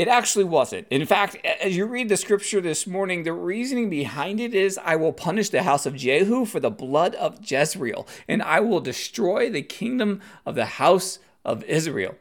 it 0.00 0.08
actually 0.08 0.44
wasn't. 0.44 0.86
In 0.88 1.04
fact, 1.04 1.36
as 1.44 1.76
you 1.76 1.84
read 1.84 2.08
the 2.08 2.16
scripture 2.16 2.62
this 2.62 2.86
morning, 2.86 3.22
the 3.22 3.34
reasoning 3.34 3.90
behind 3.90 4.40
it 4.40 4.54
is 4.54 4.78
I 4.82 4.96
will 4.96 5.12
punish 5.12 5.50
the 5.50 5.62
house 5.62 5.84
of 5.84 5.94
Jehu 5.94 6.46
for 6.46 6.58
the 6.58 6.70
blood 6.70 7.14
of 7.16 7.38
Jezreel, 7.44 8.06
and 8.26 8.42
I 8.42 8.60
will 8.60 8.80
destroy 8.80 9.50
the 9.50 9.60
kingdom 9.60 10.22
of 10.46 10.54
the 10.54 10.64
house 10.64 11.18
of 11.44 11.62
Israel. 11.64 12.14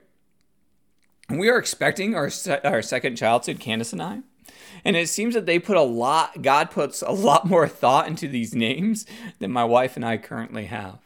We 1.30 1.48
are 1.48 1.58
expecting 1.58 2.16
our, 2.16 2.30
our 2.66 2.82
second 2.82 3.16
child, 3.16 3.46
said 3.46 3.62
Candace 3.62 3.94
and 3.94 4.02
I. 4.02 4.24
And 4.84 4.98
it 4.98 5.08
seems 5.08 5.34
that 5.34 5.46
they 5.46 5.58
put 5.58 5.78
a 5.78 5.82
lot, 5.82 6.42
God 6.42 6.72
puts 6.72 7.02
a 7.02 7.14
lot 7.14 7.46
more 7.46 7.70
thought 7.70 8.08
into 8.08 8.28
these 8.28 8.54
names 8.54 9.06
than 9.40 9.54
my 9.54 9.64
wife 9.64 9.96
and 9.96 10.04
I 10.04 10.18
currently 10.18 10.66
have. 10.66 11.00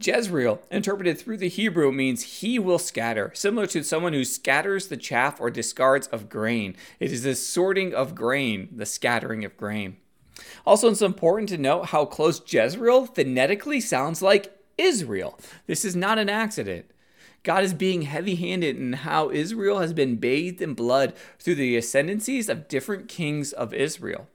Jezreel, 0.00 0.62
interpreted 0.70 1.18
through 1.18 1.38
the 1.38 1.48
Hebrew, 1.48 1.90
means 1.90 2.40
he 2.40 2.58
will 2.58 2.78
scatter, 2.78 3.32
similar 3.34 3.66
to 3.68 3.82
someone 3.82 4.12
who 4.12 4.24
scatters 4.24 4.88
the 4.88 4.96
chaff 4.96 5.40
or 5.40 5.50
discards 5.50 6.06
of 6.08 6.28
grain. 6.28 6.76
It 7.00 7.12
is 7.12 7.24
the 7.24 7.34
sorting 7.34 7.94
of 7.94 8.14
grain, 8.14 8.68
the 8.74 8.86
scattering 8.86 9.44
of 9.44 9.56
grain. 9.56 9.96
Also, 10.64 10.90
it's 10.90 11.02
important 11.02 11.48
to 11.48 11.58
note 11.58 11.86
how 11.86 12.04
close 12.04 12.40
Jezreel 12.46 13.06
phonetically 13.06 13.80
sounds 13.80 14.22
like 14.22 14.56
Israel. 14.76 15.38
This 15.66 15.84
is 15.84 15.96
not 15.96 16.18
an 16.18 16.28
accident. 16.28 16.86
God 17.42 17.64
is 17.64 17.74
being 17.74 18.02
heavy 18.02 18.34
handed 18.34 18.76
in 18.76 18.92
how 18.92 19.30
Israel 19.30 19.78
has 19.78 19.92
been 19.92 20.16
bathed 20.16 20.60
in 20.60 20.74
blood 20.74 21.14
through 21.38 21.56
the 21.56 21.76
ascendancies 21.76 22.48
of 22.48 22.68
different 22.68 23.08
kings 23.08 23.52
of 23.52 23.72
Israel. 23.72 24.28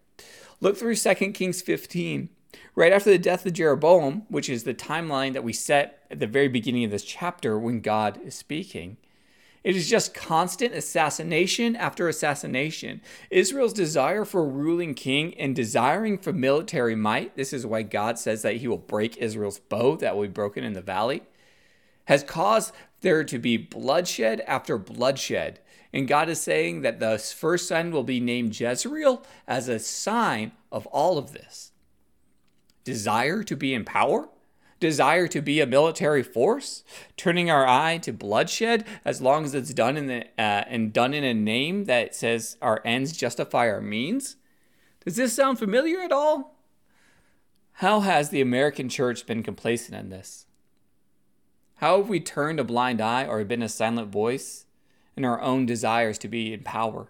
Look 0.62 0.78
through 0.78 0.96
2 0.96 1.14
Kings 1.32 1.62
15. 1.62 2.30
Right 2.76 2.92
after 2.92 3.10
the 3.10 3.18
death 3.18 3.46
of 3.46 3.54
Jeroboam, 3.54 4.24
which 4.30 4.50
is 4.50 4.64
the 4.64 4.74
timeline 4.74 5.34
that 5.34 5.44
we 5.44 5.54
set 5.54 6.06
at 6.10 6.20
the 6.20 6.28
very 6.28 6.48
beginning 6.48 6.86
of 6.86 6.92
this 6.92 7.04
chapter 7.04 7.58
when 7.60 7.82
God 7.82 8.20
is 8.24 8.36
speaking, 8.36 8.98
it 9.64 9.78
is 9.78 9.90
just 9.90 10.14
constant 10.14 10.74
assassination 10.74 11.76
after 11.76 12.10
assassination. 12.10 13.02
Israel's 13.30 13.74
desire 13.74 14.26
for 14.26 14.42
a 14.42 14.48
ruling 14.48 14.94
king 14.94 15.34
and 15.36 15.56
desiring 15.56 16.18
for 16.18 16.34
military 16.34 16.96
might, 16.96 17.38
this 17.38 17.54
is 17.54 17.66
why 17.66 17.84
God 17.84 18.20
says 18.20 18.42
that 18.42 18.58
he 18.58 18.68
will 18.68 18.78
break 18.78 19.16
Israel's 19.18 19.60
bow 19.60 19.96
that 19.98 20.16
will 20.16 20.24
be 20.24 20.30
broken 20.30 20.64
in 20.64 20.74
the 20.74 20.82
valley, 20.82 21.24
has 22.06 22.24
caused 22.24 22.74
there 23.02 23.24
to 23.24 23.40
be 23.40 23.56
bloodshed 23.56 24.42
after 24.42 24.78
bloodshed. 24.78 25.60
And 25.94 26.08
God 26.08 26.28
is 26.28 26.42
saying 26.42 26.82
that 26.82 27.00
the 27.00 27.18
first 27.18 27.68
son 27.68 27.92
will 27.92 28.04
be 28.04 28.20
named 28.20 28.60
Jezreel 28.60 29.24
as 29.48 29.70
a 29.70 29.80
sign 29.80 30.52
of 30.72 30.88
all 30.88 31.18
of 31.18 31.32
this 31.32 31.73
desire 32.84 33.44
to 33.44 33.56
be 33.56 33.74
in 33.74 33.86
power, 33.86 34.30
desire 34.80 35.28
to 35.28 35.42
be 35.42 35.60
a 35.62 35.66
military 35.66 36.24
force, 36.24 36.84
turning 37.16 37.50
our 37.50 37.66
eye 37.66 37.98
to 38.00 38.12
bloodshed 38.12 38.86
as 39.06 39.22
long 39.22 39.46
as 39.46 39.56
it's 39.56 39.74
done 39.74 39.96
in 39.96 40.08
the 40.08 40.26
uh, 40.38 40.66
and 40.68 40.92
done 40.92 41.14
in 41.14 41.24
a 41.24 41.34
name 41.34 41.86
that 41.86 42.14
says 42.14 42.58
our 42.62 42.82
ends 42.84 43.16
justify 43.16 43.70
our 43.70 43.82
means. 43.82 44.36
Does 45.06 45.16
this 45.16 45.34
sound 45.34 45.60
familiar 45.60 46.00
at 46.00 46.12
all? 46.12 46.56
How 47.78 48.02
has 48.02 48.30
the 48.30 48.42
American 48.42 48.88
church 48.88 49.26
been 49.26 49.44
complacent 49.44 49.98
in 49.98 50.10
this? 50.10 50.46
How 51.76 51.98
have 51.98 52.08
we 52.08 52.20
turned 52.20 52.60
a 52.60 52.64
blind 52.64 53.02
eye 53.02 53.26
or 53.26 53.44
been 53.44 53.64
a 53.64 53.70
silent 53.70 54.10
voice 54.10 54.66
in 55.18 55.26
our 55.26 55.42
own 55.42 55.66
desires 55.66 56.18
to 56.20 56.28
be 56.28 56.54
in 56.54 56.62
power? 56.64 57.08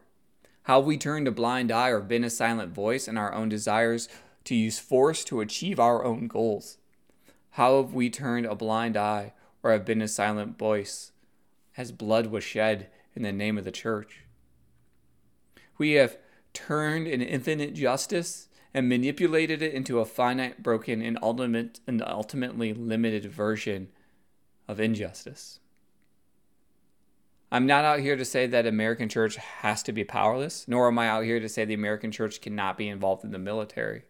How 0.64 0.80
have 0.80 0.86
we 0.86 0.98
turned 0.98 1.28
a 1.28 1.32
blind 1.32 1.72
eye 1.72 1.90
or 1.90 2.00
been 2.00 2.24
a 2.24 2.30
silent 2.30 2.74
voice 2.74 3.08
in 3.08 3.18
our 3.18 3.34
own 3.34 3.50
desires 3.50 4.08
to 4.46 4.56
use 4.56 4.80
force 4.80 5.24
to 5.26 5.42
achieve 5.42 5.80
our 5.80 6.04
own 6.04 6.28
goals? 6.28 6.78
How 7.52 7.82
have 7.82 7.94
we 7.94 8.10
turned 8.10 8.46
a 8.46 8.56
blind 8.56 8.98
eye 8.98 9.34
or 9.62 9.72
have 9.72 9.86
been 9.86 10.02
a 10.02 10.08
silent 10.08 10.58
voice 10.58 11.12
as 11.78 11.92
blood 11.92 12.28
was 12.28 12.44
shed 12.44 12.90
in 13.16 13.24
the 13.24 13.32
name 13.32 13.58
of 13.58 13.64
the 13.64 13.72
church? 13.72 14.22
We 15.78 15.94
have 15.94 16.18
turned 16.54 17.08
an 17.08 17.22
infinite 17.22 17.74
justice 17.74 18.48
and 18.74 18.90
manipulated 18.90 19.62
it 19.62 19.74
into 19.74 20.00
a 20.00 20.06
finite, 20.06 20.64
broken, 20.64 21.02
and, 21.02 21.20
ultimate, 21.22 21.80
and 21.86 22.02
ultimately 22.02 22.74
limited 22.74 23.26
version 23.26 23.90
of 24.68 24.80
injustice. 24.80 25.60
I'm 27.52 27.68
not 27.68 27.86
out 27.86 28.00
here 28.00 28.16
to 28.16 28.26
say 28.26 28.48
that 28.48 28.66
American 28.66 29.10
church 29.10 29.36
has 29.36 29.84
to 29.84 29.92
be 29.92 30.04
powerless, 30.04 30.68
nor 30.68 30.88
am 30.88 30.98
I 30.98 31.08
out 31.08 31.24
here 31.24 31.40
to 31.40 31.48
say 31.48 31.66
the 31.66 31.76
American 31.76 32.12
church 32.12 32.42
cannot 32.42 32.80
be 32.80 32.88
involved 32.88 33.24
in 33.24 33.32
the 33.32 33.38
military. 33.38 34.06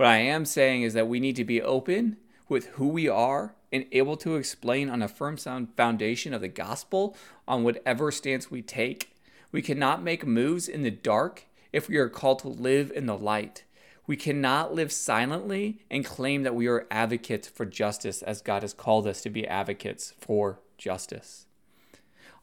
What 0.00 0.08
I 0.08 0.20
am 0.20 0.46
saying 0.46 0.80
is 0.80 0.94
that 0.94 1.08
we 1.08 1.20
need 1.20 1.36
to 1.36 1.44
be 1.44 1.60
open 1.60 2.16
with 2.48 2.68
who 2.68 2.88
we 2.88 3.06
are 3.06 3.54
and 3.70 3.84
able 3.92 4.16
to 4.16 4.36
explain 4.36 4.88
on 4.88 5.02
a 5.02 5.08
firm 5.08 5.36
sound 5.36 5.74
foundation 5.76 6.32
of 6.32 6.40
the 6.40 6.48
gospel 6.48 7.14
on 7.46 7.64
whatever 7.64 8.10
stance 8.10 8.50
we 8.50 8.62
take. 8.62 9.14
We 9.52 9.60
cannot 9.60 10.02
make 10.02 10.26
moves 10.26 10.68
in 10.68 10.84
the 10.84 10.90
dark 10.90 11.44
if 11.70 11.86
we 11.86 11.98
are 11.98 12.08
called 12.08 12.38
to 12.38 12.48
live 12.48 12.90
in 12.90 13.04
the 13.04 13.14
light. 13.14 13.64
We 14.06 14.16
cannot 14.16 14.74
live 14.74 14.90
silently 14.90 15.82
and 15.90 16.02
claim 16.02 16.44
that 16.44 16.54
we 16.54 16.66
are 16.66 16.86
advocates 16.90 17.48
for 17.48 17.66
justice 17.66 18.22
as 18.22 18.40
God 18.40 18.62
has 18.62 18.72
called 18.72 19.06
us 19.06 19.20
to 19.20 19.28
be 19.28 19.46
advocates 19.46 20.14
for 20.18 20.60
justice. 20.78 21.44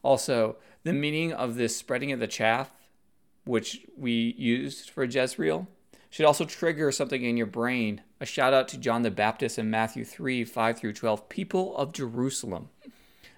Also, 0.04 0.58
the 0.84 0.92
meaning 0.92 1.32
of 1.32 1.56
this 1.56 1.76
spreading 1.76 2.12
of 2.12 2.20
the 2.20 2.28
chaff, 2.28 2.70
which 3.44 3.84
we 3.96 4.36
used 4.38 4.90
for 4.90 5.02
Jezreel, 5.02 5.66
should 6.10 6.26
also 6.26 6.44
trigger 6.44 6.90
something 6.90 7.22
in 7.22 7.36
your 7.36 7.46
brain. 7.46 8.02
A 8.20 8.26
shout 8.26 8.54
out 8.54 8.68
to 8.68 8.78
John 8.78 9.02
the 9.02 9.10
Baptist 9.10 9.58
in 9.58 9.70
Matthew 9.70 10.04
3 10.04 10.44
5 10.44 10.78
through 10.78 10.92
12. 10.94 11.28
People 11.28 11.76
of 11.76 11.92
Jerusalem 11.92 12.70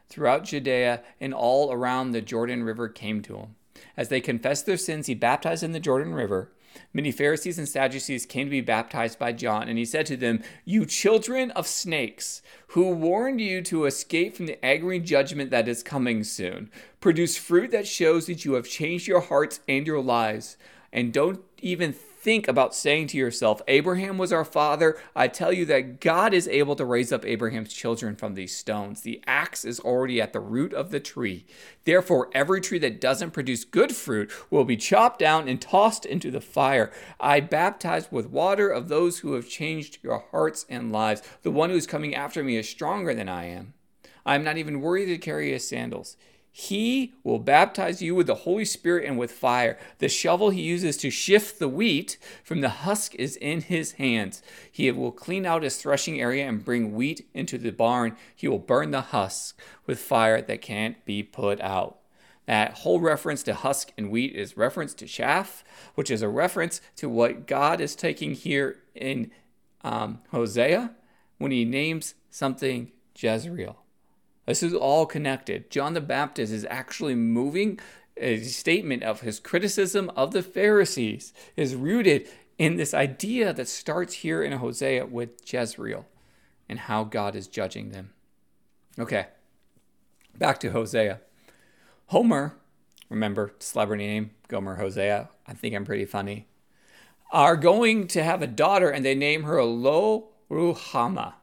throughout 0.08 0.44
Judea 0.44 1.02
and 1.20 1.32
all 1.32 1.72
around 1.72 2.10
the 2.10 2.20
Jordan 2.20 2.62
River 2.64 2.88
came 2.88 3.22
to 3.22 3.36
him. 3.36 3.56
As 3.96 4.08
they 4.08 4.20
confessed 4.20 4.66
their 4.66 4.76
sins, 4.76 5.06
he 5.06 5.14
baptized 5.14 5.62
in 5.62 5.72
the 5.72 5.80
Jordan 5.80 6.14
River. 6.14 6.50
Many 6.92 7.10
Pharisees 7.10 7.58
and 7.58 7.68
Sadducees 7.68 8.26
came 8.26 8.46
to 8.46 8.50
be 8.50 8.60
baptized 8.60 9.18
by 9.18 9.32
John, 9.32 9.68
and 9.68 9.76
he 9.76 9.84
said 9.84 10.06
to 10.06 10.16
them, 10.16 10.42
You 10.64 10.86
children 10.86 11.50
of 11.52 11.66
snakes, 11.66 12.42
who 12.68 12.90
warned 12.90 13.40
you 13.40 13.62
to 13.62 13.86
escape 13.86 14.36
from 14.36 14.46
the 14.46 14.64
angry 14.64 15.00
judgment 15.00 15.50
that 15.50 15.68
is 15.68 15.82
coming 15.82 16.22
soon, 16.22 16.70
produce 17.00 17.36
fruit 17.36 17.70
that 17.72 17.88
shows 17.88 18.26
that 18.26 18.44
you 18.44 18.54
have 18.54 18.68
changed 18.68 19.08
your 19.08 19.20
hearts 19.20 19.60
and 19.68 19.86
your 19.86 20.00
lives, 20.00 20.56
and 20.92 21.12
don't 21.12 21.40
even 21.60 21.92
think 22.20 22.46
about 22.46 22.74
saying 22.74 23.06
to 23.08 23.16
yourself, 23.16 23.62
Abraham 23.66 24.18
was 24.18 24.32
our 24.32 24.44
father, 24.44 24.98
I 25.16 25.26
tell 25.26 25.52
you 25.52 25.64
that 25.66 26.00
God 26.00 26.34
is 26.34 26.46
able 26.48 26.76
to 26.76 26.84
raise 26.84 27.12
up 27.12 27.24
Abraham's 27.24 27.72
children 27.72 28.14
from 28.14 28.34
these 28.34 28.54
stones. 28.54 29.00
The 29.00 29.22
axe 29.26 29.64
is 29.64 29.80
already 29.80 30.20
at 30.20 30.34
the 30.34 30.40
root 30.40 30.74
of 30.74 30.90
the 30.90 31.00
tree. 31.00 31.46
Therefore, 31.84 32.28
every 32.34 32.60
tree 32.60 32.78
that 32.80 33.00
doesn't 33.00 33.30
produce 33.30 33.64
good 33.64 33.96
fruit 33.96 34.30
will 34.50 34.64
be 34.64 34.76
chopped 34.76 35.18
down 35.18 35.48
and 35.48 35.60
tossed 35.60 36.04
into 36.04 36.30
the 36.30 36.42
fire. 36.42 36.92
I 37.18 37.40
baptize 37.40 38.12
with 38.12 38.28
water 38.28 38.68
of 38.68 38.88
those 38.88 39.20
who 39.20 39.32
have 39.32 39.48
changed 39.48 39.98
your 40.02 40.24
hearts 40.30 40.66
and 40.68 40.92
lives. 40.92 41.22
The 41.42 41.50
one 41.50 41.70
who 41.70 41.76
is 41.76 41.86
coming 41.86 42.14
after 42.14 42.44
me 42.44 42.58
is 42.58 42.68
stronger 42.68 43.14
than 43.14 43.30
I 43.30 43.46
am. 43.46 43.72
I 44.26 44.34
am 44.34 44.44
not 44.44 44.58
even 44.58 44.82
worthy 44.82 45.06
to 45.06 45.18
carry 45.18 45.52
his 45.52 45.66
sandals. 45.66 46.18
He 46.52 47.14
will 47.23 47.38
baptize 47.38 48.02
you 48.02 48.14
with 48.14 48.26
the 48.26 48.35
Holy 48.35 48.64
Spirit 48.64 49.04
and 49.07 49.16
with 49.16 49.30
fire. 49.30 49.78
The 49.99 50.09
shovel 50.09 50.50
he 50.50 50.62
uses 50.62 50.97
to 50.99 51.11
shift 51.11 51.59
the 51.59 51.69
wheat 51.69 52.19
from 52.42 52.61
the 52.61 52.69
husk 52.69 53.14
is 53.14 53.37
in 53.37 53.62
his 53.62 53.92
hands. 53.92 54.42
He 54.71 54.90
will 54.90 55.12
clean 55.12 55.47
out 55.47 55.62
his 55.62 55.76
threshing 55.76 56.21
area 56.21 56.49
and 56.49 56.64
bring 56.64 56.95
wheat 56.95 57.28
into 57.35 57.57
the 57.57 57.71
barn. 57.71 58.16
He 58.35 58.49
will 58.49 58.59
burn 58.59 58.90
the 58.90 59.00
husk 59.00 59.59
with 59.87 60.00
fire 60.00 60.42
that 60.42 60.61
can't 60.61 61.04
be 61.04 61.23
put 61.23 61.61
out. 61.61 61.99
That 62.47 62.78
whole 62.78 62.99
reference 62.99 63.45
to 63.45 63.54
husk 63.54 63.92
and 63.97 64.11
wheat 64.11 64.35
is 64.35 64.57
reference 64.57 64.92
to 64.95 65.07
chaff, 65.07 65.62
which 65.95 66.11
is 66.11 66.21
a 66.21 66.28
reference 66.28 66.80
to 66.97 67.09
what 67.09 67.47
God 67.47 67.80
is 67.80 67.95
taking 67.95 68.35
here 68.35 68.78
in 68.92 69.30
um, 69.85 70.21
Hosea 70.33 70.90
when 71.38 71.52
he 71.52 71.64
names 71.64 72.14
something 72.28 72.90
Jezreel. 73.16 73.76
This 74.50 74.64
is 74.64 74.75
all 74.75 75.07
connected. 75.07 75.71
John 75.71 75.95
the 75.95 76.00
Baptist 76.00 76.52
is 76.52 76.66
actually 76.69 77.14
moving 77.14 77.78
a 78.16 78.40
statement 78.40 79.04
of 79.04 79.21
his 79.21 79.38
criticism 79.38 80.11
of 80.16 80.33
the 80.33 80.42
Pharisees 80.42 81.33
is 81.54 81.76
rooted 81.76 82.28
in 82.59 82.75
this 82.75 82.92
idea 82.92 83.52
that 83.52 83.69
starts 83.69 84.12
here 84.12 84.42
in 84.42 84.50
Hosea 84.50 85.07
with 85.07 85.40
Jezreel 85.47 86.04
and 86.69 86.80
how 86.80 87.04
God 87.04 87.37
is 87.37 87.47
judging 87.47 87.90
them. 87.90 88.11
Okay, 88.99 89.28
back 90.37 90.59
to 90.59 90.73
Hosea. 90.73 91.21
Homer, 92.07 92.57
remember 93.09 93.52
celebrity 93.61 94.09
name, 94.09 94.33
Gomer 94.49 94.75
Hosea. 94.75 95.28
I 95.47 95.52
think 95.52 95.76
I'm 95.76 95.85
pretty 95.85 96.07
funny. 96.07 96.49
Are 97.30 97.57
going 97.57 98.09
to 98.09 98.25
have 98.25 98.42
a 98.42 98.49
daughter 98.49 98.90
and 98.90 99.04
they 99.04 99.14
name 99.14 99.45
her 99.45 99.62
Lo 99.62 100.30
Ruhama, 100.50 101.35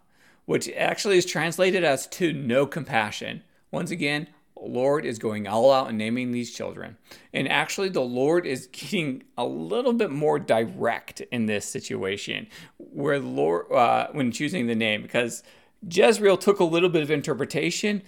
which 0.48 0.70
actually 0.76 1.18
is 1.18 1.26
translated 1.26 1.84
as 1.84 2.08
to 2.08 2.32
no 2.32 2.66
compassion. 2.66 3.44
Once 3.70 3.92
again, 3.92 4.28
Lord 4.56 5.06
is 5.06 5.20
going 5.20 5.46
all 5.46 5.72
out 5.72 5.90
and 5.90 5.98
naming 5.98 6.32
these 6.32 6.52
children. 6.52 6.98
And 7.34 7.50
actually, 7.50 7.90
the 7.90 8.02
Lord 8.02 8.48
is 8.48 8.68
getting 8.72 9.24
a 9.38 9.46
little 9.46 9.94
bit 9.94 10.10
more 10.10 10.40
direct 10.40 11.20
in 11.32 11.46
this 11.46 11.66
situation, 11.66 12.48
where 12.78 13.20
Lord, 13.20 13.72
uh, 13.72 14.08
when 14.14 14.32
choosing 14.32 14.68
the 14.68 14.74
name, 14.74 15.02
because 15.02 15.44
Jezreel 15.88 16.38
took 16.38 16.62
a 16.62 16.64
little 16.64 16.90
bit 16.90 17.04
of 17.04 17.12
interpretation, 17.12 18.02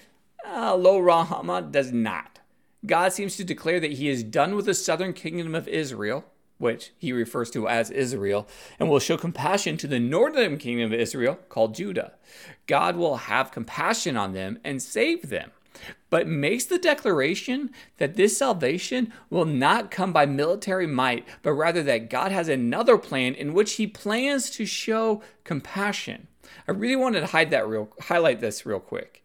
uh, 0.47 0.75
Lo 0.75 0.99
Rahama 0.99 1.69
does 1.69 1.91
not. 1.91 2.39
God 2.85 3.11
seems 3.11 3.35
to 3.35 3.43
declare 3.43 3.81
that 3.81 3.93
he 3.93 4.07
is 4.07 4.23
done 4.23 4.55
with 4.55 4.65
the 4.65 4.73
southern 4.73 5.11
kingdom 5.11 5.53
of 5.53 5.67
Israel, 5.67 6.23
which 6.59 6.91
he 6.97 7.11
refers 7.11 7.49
to 7.51 7.67
as 7.67 7.89
Israel, 7.89 8.47
and 8.79 8.89
will 8.89 8.99
show 8.99 9.17
compassion 9.17 9.75
to 9.77 9.87
the 9.87 9.99
northern 9.99 10.57
kingdom 10.57 10.93
of 10.93 10.99
Israel, 10.99 11.39
called 11.49 11.73
Judah. 11.73 12.13
God 12.67 12.95
will 12.95 13.17
have 13.17 13.51
compassion 13.51 14.15
on 14.15 14.33
them 14.33 14.59
and 14.63 14.81
save 14.81 15.29
them 15.29 15.51
but 16.09 16.27
makes 16.27 16.65
the 16.65 16.77
declaration 16.77 17.71
that 17.97 18.15
this 18.15 18.37
salvation 18.37 19.13
will 19.29 19.45
not 19.45 19.91
come 19.91 20.11
by 20.11 20.25
military 20.25 20.87
might, 20.87 21.27
but 21.43 21.53
rather 21.53 21.83
that 21.83 22.09
God 22.09 22.31
has 22.31 22.47
another 22.47 22.97
plan 22.97 23.33
in 23.33 23.53
which 23.53 23.73
he 23.73 23.87
plans 23.87 24.49
to 24.51 24.65
show 24.65 25.21
compassion. 25.43 26.27
I 26.67 26.71
really 26.71 26.95
wanted 26.95 27.21
to 27.21 27.27
hide 27.27 27.51
that 27.51 27.67
real 27.67 27.89
highlight 28.01 28.39
this 28.39 28.65
real 28.65 28.79
quick. 28.79 29.23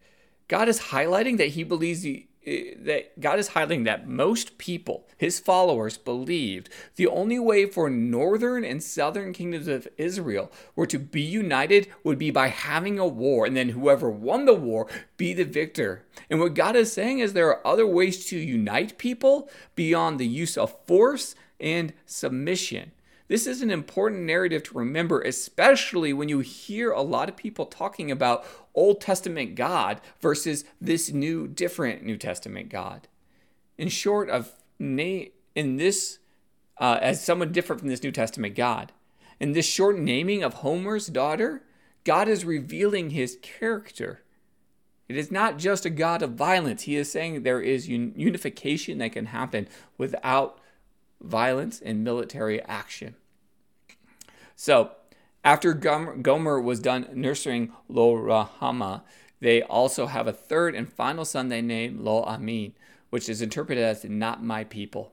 God 0.49 0.69
is 0.69 0.81
highlighting 0.81 1.39
that 1.39 1.49
he 1.49 1.65
believes 1.65 2.03
the 2.03 2.27
Eh, 2.47 2.75
that 2.77 3.19
God 3.21 3.39
is 3.39 3.51
highlighting 3.51 3.85
that 3.85 4.07
most 4.07 4.59
people, 4.59 5.07
his 5.17 5.39
followers, 5.39 5.97
believed 5.97 6.69
the 6.97 7.07
only 7.07 7.39
way 7.39 7.65
for 7.65 7.89
northern 7.89 8.65
and 8.65 8.83
southern 8.83 9.33
kingdoms 9.33 9.67
of 9.67 9.89
Israel 9.97 10.53
were 10.77 10.87
to 10.87 10.99
be 10.99 11.23
united 11.23 11.89
would 12.03 12.19
be 12.19 12.31
by 12.31 12.49
having 12.49 12.99
a 12.99 13.07
war, 13.07 13.47
and 13.47 13.57
then 13.57 13.71
whoever 13.71 14.11
won 14.11 14.45
the 14.45 14.55
war 14.55 14.87
be 15.17 15.33
the 15.33 15.45
victor. 15.45 16.05
And 16.29 16.39
what 16.39 16.55
God 16.55 16.77
is 16.77 16.93
saying 16.93 17.21
is 17.21 17.33
there 17.33 17.49
are 17.49 17.67
other 17.67 17.87
ways 17.87 18.27
to 18.27 18.39
unite 18.39 18.99
people 18.99 19.49
beyond 19.75 20.19
the 20.19 20.27
use 20.27 20.59
of 20.59 20.77
force 20.87 21.35
and 21.59 21.95
submission. 22.05 22.93
This 23.27 23.47
is 23.47 23.63
an 23.63 23.71
important 23.71 24.23
narrative 24.23 24.63
to 24.65 24.79
remember, 24.79 25.23
especially 25.23 26.13
when 26.13 26.29
you 26.29 26.41
hear 26.41 26.91
a 26.91 27.01
lot 27.01 27.29
of 27.29 27.37
people 27.37 27.65
talking 27.65 28.11
about 28.11 28.45
Old 28.75 29.01
Testament 29.01 29.55
God 29.55 30.01
versus 30.21 30.65
this 30.81 31.11
new, 31.11 31.49
different 31.49 32.03
New 32.03 32.19
Testament 32.19 32.69
God. 32.69 33.09
In 33.79 33.89
short, 33.89 34.29
of 34.29 34.53
in 34.79 35.77
this, 35.77 36.19
uh, 36.79 36.99
as 37.01 37.25
someone 37.25 37.53
different 37.53 37.81
from 37.81 37.89
this 37.89 38.03
New 38.03 38.13
Testament 38.13 38.55
God, 38.55 38.93
in 39.41 39.53
this 39.53 39.67
short 39.67 39.99
naming 39.99 40.43
of 40.43 40.55
Homer's 40.55 41.07
daughter, 41.07 41.63
God 42.05 42.29
is 42.29 42.45
revealing 42.45 43.11
his 43.11 43.39
character. 43.41 44.21
It 45.09 45.17
is 45.17 45.31
not 45.31 45.59
just 45.59 45.87
a 45.87 45.91
God 45.91 46.23
of 46.23 46.33
violence. 46.33 46.83
He 46.83 46.97
is 46.97 47.11
saying 47.11 47.43
there 47.43 47.61
is 47.61 47.89
unification 47.89 48.99
that 48.99 49.13
can 49.13 49.27
happen 49.27 49.69
without 49.97 50.59
violence 51.25 51.81
and 51.81 52.05
military 52.05 52.63
action. 52.63 53.17
So, 54.57 54.93
after 55.43 55.75
Gomer 55.75 56.61
was 56.61 56.81
done 56.81 57.09
nursing 57.13 57.73
Lo 57.89 58.15
Rahama, 58.15 59.03
they 59.41 59.63
also 59.63 60.07
have 60.07 60.27
a 60.27 60.33
third 60.33 60.75
and 60.75 60.91
final 60.91 61.25
son 61.25 61.49
they 61.49 61.61
name 61.61 62.03
Lo 62.03 62.23
Amin, 62.23 62.73
which 63.11 63.29
is 63.29 63.43
interpreted 63.43 63.85
as 63.85 64.05
not 64.05 64.43
my 64.43 64.65
people. 64.65 65.13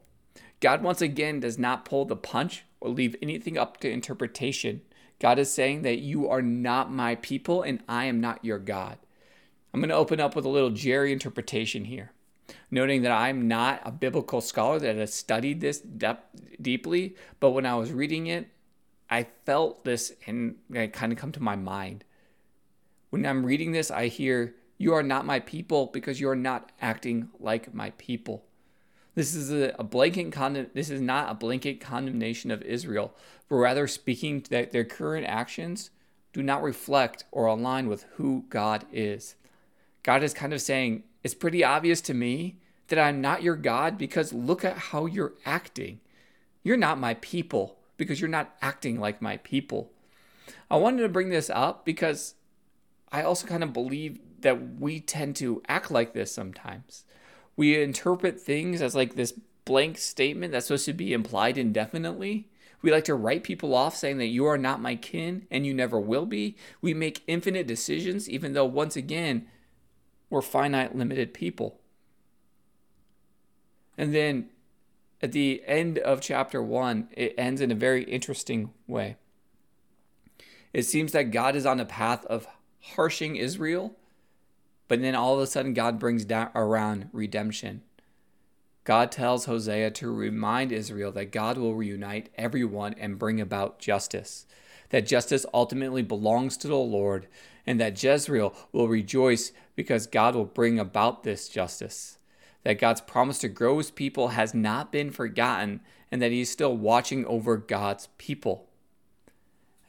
God 0.62 0.84
once 0.84 1.02
again 1.02 1.40
does 1.40 1.58
not 1.58 1.86
pull 1.86 2.06
the 2.06 2.16
punch 2.16 2.64
or 2.80 2.90
leave 2.90 3.16
anything 3.22 3.58
up 3.58 3.78
to 3.82 3.90
interpretation. 3.90 4.82
God 5.20 5.38
is 5.38 5.52
saying 5.52 5.82
that 5.82 6.00
you 6.00 6.30
are 6.30 6.42
not 6.42 6.92
my 6.92 7.16
people 7.16 7.62
and 7.62 7.84
I 7.90 8.06
am 8.06 8.22
not 8.22 8.46
your 8.46 8.60
God. 8.60 8.98
I'm 9.74 9.82
going 9.82 9.90
to 9.90 9.96
open 9.96 10.20
up 10.20 10.36
with 10.36 10.46
a 10.46 10.50
little 10.50 10.70
Jerry 10.70 11.12
interpretation 11.12 11.86
here 11.86 12.12
noting 12.70 13.02
that 13.04 13.12
I'm 13.12 13.48
not 13.48 13.82
a 13.84 13.92
biblical 13.92 14.42
scholar 14.42 14.80
that 14.80 14.96
has 14.96 15.14
studied 15.14 15.62
this 15.62 15.80
depth, 15.80 16.42
deeply, 16.62 17.16
but 17.40 17.52
when 17.52 17.66
I 17.66 17.76
was 17.76 17.92
reading 17.92 18.28
it, 18.28 18.48
I 19.10 19.28
felt 19.46 19.84
this 19.84 20.14
and 20.26 20.56
it 20.74 20.94
kind 20.94 21.12
of 21.12 21.18
come 21.18 21.32
to 21.34 21.44
my 21.44 21.56
mind. 21.56 22.04
When 23.10 23.26
I'm 23.26 23.46
reading 23.46 23.72
this, 23.72 23.92
I 23.92 24.08
hear, 24.08 24.56
You 24.78 24.94
are 24.94 25.04
not 25.04 25.26
my 25.26 25.40
people 25.40 25.88
because 25.88 26.20
you 26.20 26.30
are 26.30 26.36
not 26.36 26.72
acting 26.82 27.30
like 27.40 27.74
my 27.74 27.92
people. 27.98 28.46
This 29.14 29.36
is 29.36 29.52
a, 29.52 29.76
a 29.78 29.84
blanket 29.84 30.32
condemn, 30.32 30.68
this 30.74 30.90
is 30.90 31.02
not 31.02 31.30
a 31.30 31.36
blanket 31.36 31.82
condemnation 31.82 32.50
of 32.50 32.62
Israel, 32.62 33.14
but 33.50 33.58
rather 33.58 33.88
speaking 33.88 34.44
that 34.50 34.72
their 34.72 34.86
current 34.86 35.28
actions 35.28 35.90
do 36.32 36.42
not 36.42 36.64
reflect 36.64 37.26
or 37.32 37.46
align 37.46 37.88
with 37.88 38.06
who 38.14 38.46
God 38.50 38.86
is. 38.92 39.36
God 40.04 40.24
is 40.24 40.34
kind 40.34 40.54
of 40.54 40.62
saying, 40.62 41.04
it's 41.24 41.34
pretty 41.34 41.64
obvious 41.64 42.02
to 42.02 42.14
me 42.14 42.58
that 42.88 43.00
I'm 43.00 43.22
not 43.22 43.44
your 43.44 43.56
God 43.56 43.98
because 43.98 44.34
look 44.34 44.66
at 44.66 44.78
how 44.78 45.06
you're 45.06 45.34
acting. 45.46 46.00
You're 46.64 46.78
not 46.78 47.00
my 47.00 47.16
people 47.16 47.78
because 47.98 48.20
you're 48.20 48.30
not 48.30 48.56
acting 48.62 49.00
like 49.00 49.22
my 49.22 49.38
people. 49.38 49.92
I 50.70 50.78
wanted 50.78 51.04
to 51.04 51.10
bring 51.10 51.30
this 51.30 51.50
up 51.50 51.86
because 51.86 52.36
I 53.12 53.24
also 53.24 53.48
kind 53.48 53.64
of 53.64 53.74
believe 53.74 54.20
that 54.42 54.80
we 54.80 55.00
tend 55.00 55.36
to 55.38 55.62
act 55.68 55.92
like 55.92 56.14
this 56.14 56.32
sometimes. 56.32 57.06
We 57.56 57.82
interpret 57.82 58.40
things 58.40 58.82
as 58.82 58.96
like 58.96 59.16
this 59.16 59.34
blank 59.66 59.98
statement 59.98 60.52
that's 60.52 60.68
supposed 60.68 60.86
to 60.86 60.94
be 60.94 61.14
implied 61.14 61.58
indefinitely. 61.58 62.50
We 62.82 62.92
like 62.92 63.06
to 63.06 63.16
write 63.16 63.44
people 63.44 63.76
off 63.76 63.96
saying 63.96 64.18
that 64.18 64.28
you 64.28 64.46
are 64.46 64.58
not 64.58 64.82
my 64.82 64.96
kin 64.96 65.46
and 65.52 65.66
you 65.66 65.74
never 65.74 66.00
will 66.00 66.26
be. 66.26 66.56
We 66.82 66.94
make 66.94 67.24
infinite 67.28 67.68
decisions, 67.68 68.28
even 68.28 68.54
though, 68.54 68.66
once 68.66 68.96
again, 68.96 69.48
we're 70.32 70.42
finite, 70.42 70.96
limited 70.96 71.36
people. 71.36 71.80
And 73.96 74.16
then 74.16 74.50
at 75.22 75.34
the 75.34 75.62
end 75.68 76.00
of 76.00 76.22
chapter 76.22 76.64
one, 76.64 77.10
it 77.12 77.36
ends 77.38 77.62
in 77.62 77.70
a 77.70 77.76
very 77.76 78.04
interesting 78.06 78.72
way. 78.88 79.18
It 80.74 80.84
seems 80.84 81.12
that 81.12 81.32
God 81.32 81.56
is 81.56 81.66
on 81.66 81.80
a 81.80 81.86
path 81.86 82.26
of 82.26 82.48
harshing 82.96 83.36
Israel, 83.36 83.96
but 84.88 85.02
then 85.02 85.14
all 85.16 85.36
of 85.36 85.42
a 85.42 85.48
sudden, 85.48 85.74
God 85.74 86.00
brings 86.00 86.26
down 86.26 86.50
around 86.56 87.10
redemption. 87.14 87.82
God 88.84 89.12
tells 89.12 89.46
Hosea 89.46 89.92
to 89.92 90.12
remind 90.12 90.72
Israel 90.72 91.12
that 91.12 91.32
God 91.32 91.58
will 91.58 91.76
reunite 91.76 92.30
everyone 92.36 92.96
and 92.98 93.20
bring 93.20 93.40
about 93.40 93.80
justice, 93.80 94.48
that 94.92 95.08
justice 95.08 95.46
ultimately 95.54 96.04
belongs 96.04 96.56
to 96.58 96.68
the 96.68 96.76
Lord, 96.76 97.28
and 97.66 97.80
that 97.80 98.02
Jezreel 98.02 98.54
will 98.72 98.88
rejoice 98.88 99.52
because 99.76 100.06
God 100.08 100.36
will 100.36 100.46
bring 100.46 100.80
about 100.80 101.24
this 101.24 101.50
justice. 101.50 102.18
That 102.64 102.80
God's 102.80 103.02
promise 103.02 103.40
to 103.40 103.50
grow 103.50 103.78
his 103.80 103.92
people 103.92 104.30
has 104.30 104.54
not 104.54 104.92
been 104.92 105.10
forgotten, 105.10 105.82
and 106.12 106.22
that 106.22 106.32
he's 106.32 106.52
still 106.52 106.78
watching 106.78 107.26
over 107.26 107.58
God's 107.58 108.10
people. 108.18 108.68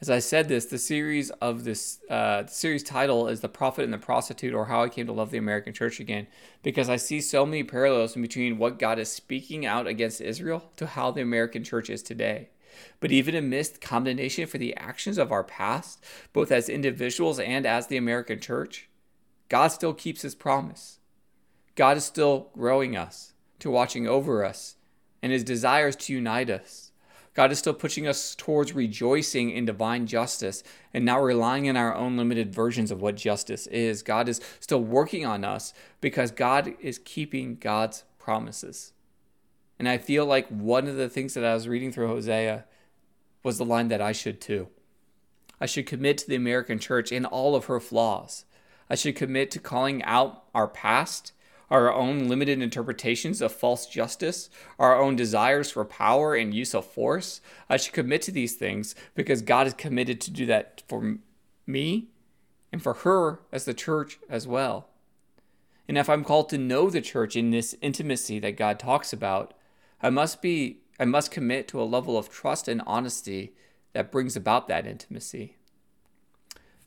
As 0.01 0.11
I 0.11 0.19
said 0.19 0.49
this, 0.49 0.67
the 0.67 0.79
series 0.79 1.31
of 1.31 1.63
this 1.63 2.01
uh, 2.11 2.47
series 2.47 2.83
title 2.83 3.29
is 3.29 3.41
"The 3.41 3.49
Prophet 3.49 3.85
and 3.85 3.93
the 3.93 3.99
Prostitute," 3.99 4.53
or 4.53 4.65
"How 4.65 4.83
I 4.83 4.89
Came 4.89 5.07
to 5.07 5.13
Love 5.13 5.31
the 5.31 5.39
American 5.39 5.73
Church 5.73 6.01
Again," 6.01 6.27
because 6.65 6.89
I 6.89 6.97
see 6.97 7.21
so 7.21 7.47
many 7.47 7.63
parallels 7.63 8.17
in 8.17 8.23
between 8.23 8.59
what 8.59 8.81
God 8.81 8.99
is 8.99 9.13
speaking 9.13 9.65
out 9.65 9.87
against 9.87 10.21
Israel 10.21 10.71
to 10.77 10.87
how 10.87 11.13
the 11.13 11.23
American 11.23 11.63
church 11.63 11.89
is 11.89 12.03
today. 12.03 12.49
But 13.01 13.13
even 13.13 13.35
amidst 13.35 13.81
condemnation 13.81 14.47
for 14.47 14.59
the 14.59 14.77
actions 14.77 15.19
of 15.19 15.33
our 15.33 15.45
past, 15.45 16.05
both 16.33 16.53
as 16.53 16.69
individuals 16.69 17.39
and 17.39 17.67
as 17.67 17.87
the 17.87 17.97
American 17.97 18.41
church, 18.41 18.89
God 19.49 19.69
still 19.69 19.95
keeps 19.95 20.23
his 20.23 20.35
promise. 20.35 20.99
God 21.75 21.97
is 21.97 22.05
still 22.05 22.49
growing 22.55 22.97
us, 22.97 23.33
to 23.59 23.71
watching 23.71 24.07
over 24.07 24.45
us, 24.45 24.77
and 25.23 25.33
his 25.33 25.45
desires 25.45 25.97
to 25.97 26.13
unite 26.13 26.51
us. 26.51 26.93
God 27.35 27.51
is 27.51 27.59
still 27.59 27.73
pushing 27.73 28.07
us 28.07 28.35
towards 28.35 28.75
rejoicing 28.75 29.51
in 29.51 29.65
divine 29.65 30.07
justice 30.07 30.63
and 30.93 31.05
not 31.05 31.23
relying 31.23 31.69
on 31.69 31.77
our 31.77 31.95
own 31.95 32.17
limited 32.17 32.55
versions 32.55 32.91
of 32.91 33.01
what 33.01 33.17
justice 33.17 33.67
is. 33.69 34.03
God 34.03 34.29
is 34.29 34.41
still 34.61 34.83
working 34.83 35.25
on 35.25 35.45
us 35.45 35.73
because 36.03 36.31
God 36.31 36.75
is 36.81 36.99
keeping 36.99 37.57
God's 37.57 38.05
promises. 38.19 38.93
And 39.83 39.89
I 39.89 39.99
feel 39.99 40.25
like 40.25 40.47
one 40.47 40.87
of 40.87 40.95
the 40.95 41.09
things 41.09 41.35
that 41.35 41.45
I 41.45 41.55
was 41.55 41.67
reading 41.67 41.91
through 41.91 42.07
Hosea 42.07 42.67
was 43.43 43.59
the 43.59 43.65
line 43.65 43.89
that 43.89 44.01
I 44.01 44.13
should 44.13 44.41
too. 44.41 44.69
I 45.61 45.67
should 45.67 45.87
commit 45.87 46.19
to 46.19 46.29
the 46.29 46.37
American 46.37 46.79
church 46.79 47.11
in 47.11 47.25
all 47.25 47.57
of 47.57 47.65
her 47.65 47.81
flaws. 47.81 48.45
I 48.89 48.95
should 48.95 49.17
commit 49.17 49.51
to 49.51 49.59
calling 49.59 50.01
out 50.05 50.45
our 50.55 50.69
past, 50.69 51.33
our 51.69 51.93
own 51.93 52.29
limited 52.29 52.63
interpretations 52.63 53.43
of 53.43 53.51
false 53.51 53.89
justice, 53.89 54.51
our 54.79 55.03
own 55.03 55.17
desires 55.17 55.73
for 55.73 55.85
power 55.85 56.37
and 56.37 56.55
use 56.55 56.77
of 56.77 56.87
force. 56.87 57.41
I 57.69 57.77
should 57.77 57.93
commit 57.93 58.23
to 58.23 58.31
these 58.31 58.55
things 58.55 58.95
because 59.17 59.43
God 59.43 59.67
is 59.67 59.75
committed 59.75 60.21
to 60.21 60.31
do 60.31 60.47
that 60.47 60.85
for 60.87 61.17
me 61.67 62.07
and 62.71 62.81
for 62.81 62.95
her 62.95 63.41
as 63.51 63.65
the 63.65 63.75
church 63.75 64.21
as 64.29 64.47
well. 64.47 64.91
And 65.89 65.99
if 65.99 66.09
I'm 66.09 66.23
called 66.23 66.51
to 66.51 66.57
know 66.57 66.89
the 66.89 67.01
church 67.01 67.35
in 67.35 67.51
this 67.51 67.75
intimacy 67.83 68.39
that 68.39 68.57
God 68.57 68.79
talks 68.79 69.13
about, 69.13 69.55
I 70.03 70.11
must 70.11 70.43
be 70.43 70.79
I 70.99 71.05
must 71.05 71.31
commit 71.31 71.69
to 71.69 71.81
a 71.81 71.85
level 71.85 72.19
of 72.19 72.29
trust 72.29 72.69
and 72.69 72.83
honesty 72.87 73.55
that 73.93 74.13
brings 74.13 74.37
about 74.37 74.69
that 74.69 74.87
intimacy. 74.87 75.57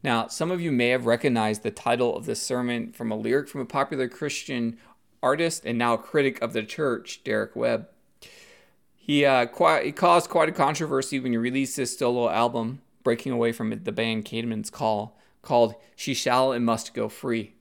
Now, 0.04 0.28
some 0.28 0.52
of 0.52 0.62
you 0.62 0.72
may 0.72 0.90
have 0.90 1.06
recognized 1.06 1.64
the 1.64 1.72
title 1.72 2.16
of 2.16 2.26
this 2.26 2.42
sermon 2.42 2.92
from 2.92 3.12
a 3.12 3.16
lyric 3.16 3.50
from 3.50 3.62
a 3.62 3.66
popular 3.66 4.08
Christian 4.08 4.78
artist 5.24 5.66
and 5.66 5.78
now 5.80 5.98
critic 5.98 6.40
of 6.42 6.54
the 6.54 6.64
church, 6.64 7.24
Derek 7.24 7.56
Webb. 7.56 7.88
He, 8.96 9.26
uh, 9.26 9.48
quite, 9.48 9.86
he 9.86 9.92
caused 9.92 10.30
quite 10.30 10.50
a 10.50 10.52
controversy 10.52 11.20
when 11.20 11.32
he 11.32 11.38
released 11.38 11.78
his 11.78 11.98
solo 11.98 12.30
album, 12.30 12.82
breaking 13.04 13.32
away 13.32 13.52
from 13.52 13.70
the 13.70 13.92
band 13.92 14.26
Caedmon's 14.26 14.70
Call, 14.70 15.18
called 15.42 15.76
She 15.96 16.14
Shall 16.14 16.52
and 16.52 16.66
Must 16.66 16.94
Go 16.94 17.10
Free. 17.10 17.54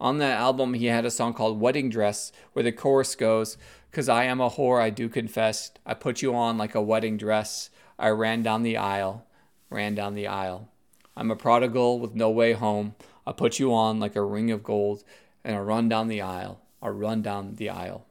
On 0.00 0.18
that 0.18 0.38
album, 0.40 0.74
he 0.74 0.86
had 0.86 1.04
a 1.04 1.10
song 1.10 1.34
called 1.34 1.60
Wedding 1.60 1.88
Dress, 1.88 2.32
where 2.52 2.64
the 2.64 2.72
chorus 2.72 3.14
goes, 3.14 3.56
Cause 3.92 4.08
I 4.08 4.24
am 4.24 4.40
a 4.40 4.48
whore, 4.48 4.80
I 4.80 4.88
do 4.88 5.10
confess. 5.10 5.70
I 5.84 5.92
put 5.92 6.22
you 6.22 6.34
on 6.34 6.56
like 6.56 6.74
a 6.74 6.80
wedding 6.80 7.18
dress. 7.18 7.68
I 7.98 8.08
ran 8.08 8.42
down 8.42 8.62
the 8.62 8.78
aisle, 8.78 9.26
ran 9.68 9.94
down 9.94 10.14
the 10.14 10.26
aisle. 10.26 10.70
I'm 11.14 11.30
a 11.30 11.36
prodigal 11.36 11.98
with 11.98 12.14
no 12.14 12.30
way 12.30 12.54
home. 12.54 12.94
I 13.26 13.32
put 13.32 13.58
you 13.58 13.74
on 13.74 14.00
like 14.00 14.16
a 14.16 14.24
ring 14.24 14.50
of 14.50 14.62
gold, 14.64 15.04
and 15.44 15.54
I 15.54 15.58
run 15.58 15.90
down 15.90 16.08
the 16.08 16.22
aisle. 16.22 16.62
I 16.80 16.88
run 16.88 17.20
down 17.20 17.56
the 17.56 17.68
aisle. 17.68 18.06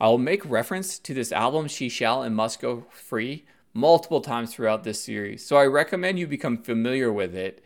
I 0.00 0.08
will 0.08 0.16
make 0.16 0.48
reference 0.48 0.98
to 1.00 1.12
this 1.12 1.30
album, 1.30 1.68
She 1.68 1.90
Shall 1.90 2.22
and 2.22 2.34
Must 2.34 2.58
Go 2.58 2.86
Free, 2.90 3.44
multiple 3.74 4.22
times 4.22 4.54
throughout 4.54 4.82
this 4.82 5.04
series, 5.04 5.44
so 5.44 5.56
I 5.56 5.66
recommend 5.66 6.18
you 6.18 6.26
become 6.26 6.56
familiar 6.56 7.12
with 7.12 7.34
it. 7.34 7.62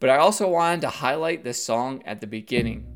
But 0.00 0.10
I 0.10 0.16
also 0.16 0.48
wanted 0.48 0.80
to 0.80 0.88
highlight 0.88 1.44
this 1.44 1.62
song 1.62 2.02
at 2.06 2.20
the 2.20 2.26
beginning. 2.26 2.86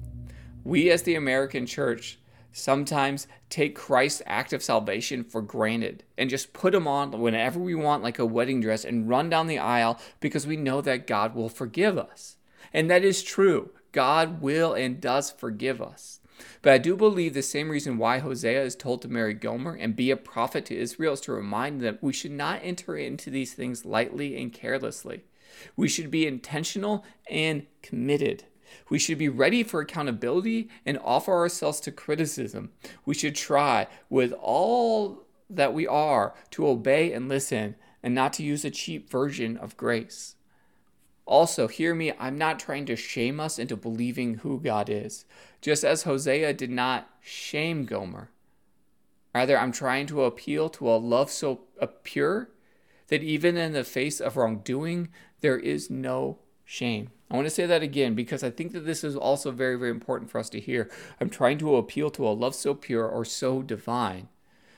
We, 0.65 0.91
as 0.91 1.03
the 1.03 1.15
American 1.15 1.67
church, 1.67 2.19
sometimes 2.53 3.27
take 3.49 3.75
Christ's 3.75 4.23
act 4.27 4.53
of 4.53 4.63
salvation 4.63 5.25
for 5.25 5.43
granted 5.43 6.05
and 6.17 6.31
just 6.31 6.53
put 6.53 6.75
him 6.75 6.87
on 6.87 7.13
whenever 7.13 7.61
we 7.61 7.75
want, 7.75 8.03
like 8.03 8.19
a 8.19 8.27
wedding 8.27 8.61
dress, 8.61 8.85
and 8.85 9.09
run 9.09 9.31
down 9.31 9.47
the 9.47 9.59
aisle 9.59 9.99
because 10.21 10.47
we 10.47 10.57
know 10.57 10.81
that 10.81 11.07
God 11.07 11.35
will 11.35 11.49
forgive 11.49 11.99
us. 11.99 12.37
And 12.73 12.91
that 12.91 13.05
is 13.05 13.23
true. 13.23 13.71
God 13.93 14.41
will 14.41 14.75
and 14.75 15.01
does 15.01 15.31
forgive 15.31 15.81
us. 15.83 16.21
But 16.63 16.73
I 16.73 16.79
do 16.79 16.97
believe 16.97 17.35
the 17.35 17.43
same 17.43 17.69
reason 17.69 17.99
why 17.99 18.19
Hosea 18.19 18.63
is 18.63 18.75
told 18.75 19.03
to 19.03 19.09
marry 19.09 19.35
Gomer 19.35 19.75
and 19.75 19.97
be 19.97 20.11
a 20.11 20.17
prophet 20.17 20.65
to 20.67 20.77
Israel 20.77 21.15
is 21.15 21.21
to 21.23 21.33
remind 21.33 21.81
them 21.81 21.99
we 22.01 22.13
should 22.13 22.33
not 22.33 22.61
enter 22.63 22.97
into 22.97 23.31
these 23.31 23.55
things 23.55 23.85
lightly 23.85 24.41
and 24.41 24.53
carelessly. 24.53 25.25
We 25.77 25.89
should 25.89 26.11
be 26.11 26.27
intentional 26.27 27.05
and 27.29 27.67
committed. 27.83 28.45
We 28.89 28.99
should 28.99 29.19
be 29.19 29.29
ready 29.29 29.63
for 29.63 29.81
accountability 29.81 30.69
and 30.85 30.99
offer 31.03 31.33
ourselves 31.33 31.81
to 31.81 31.93
criticism. 31.93 32.71
We 33.05 33.15
should 33.15 33.35
try 33.35 33.87
with 34.09 34.33
all 34.33 35.25
that 35.49 35.75
we 35.75 35.87
are 35.87 36.35
to 36.53 36.67
obey 36.67 37.13
and 37.13 37.29
listen 37.29 37.77
and 38.03 38.15
not 38.15 38.33
to 38.35 38.43
use 38.43 38.65
a 38.65 38.71
cheap 38.71 39.11
version 39.11 39.57
of 39.57 39.77
grace. 39.77 40.37
Also, 41.27 41.69
hear 41.69 41.95
me, 41.95 42.13
I'm 42.19 42.37
not 42.37 42.59
trying 42.59 42.87
to 42.87 42.97
shame 42.97 43.39
us 43.39 43.59
into 43.59 43.77
believing 43.77 44.37
who 44.37 44.59
God 44.59 44.89
is, 44.89 45.25
just 45.61 45.85
as 45.85 46.03
Hosea 46.03 46.55
did 46.55 46.71
not 46.71 47.09
shame 47.21 47.85
Gomer. 47.85 48.31
Rather, 49.35 49.57
I'm 49.57 49.71
trying 49.71 50.07
to 50.07 50.25
appeal 50.25 50.69
to 50.71 50.91
a 50.91 50.97
love 50.97 51.31
so 51.31 51.61
pure 52.03 52.51
that 53.09 53.23
even 53.23 53.57
in 53.57 53.73
the 53.73 53.85
face 53.85 54.21
of 54.21 54.37
wrongdoing, 54.37 55.09
there 55.41 55.59
is 55.59 55.89
no 55.89 56.39
shame. 56.65 57.11
I 57.31 57.37
want 57.37 57.47
to 57.47 57.51
say 57.51 57.67
that 57.67 57.83
again 57.83 58.15
because 58.15 58.43
I 58.43 58.51
think 58.51 58.73
that 58.73 58.85
this 58.85 59.05
is 59.05 59.15
also 59.15 59.53
very, 59.53 59.79
very 59.79 59.91
important 59.91 60.31
for 60.31 60.39
us 60.39 60.51
to 60.51 60.61
hear. 60.61 60.91
I'm 61.21 61.31
trying 61.31 61.59
to 61.59 61.77
appeal 61.77 62.11
to 62.11 62.27
a 62.27 62.31
love 62.31 62.55
so 62.55 62.75
pure 62.75 63.07
or 63.07 63.25
so 63.25 63.63
divine 63.63 64.29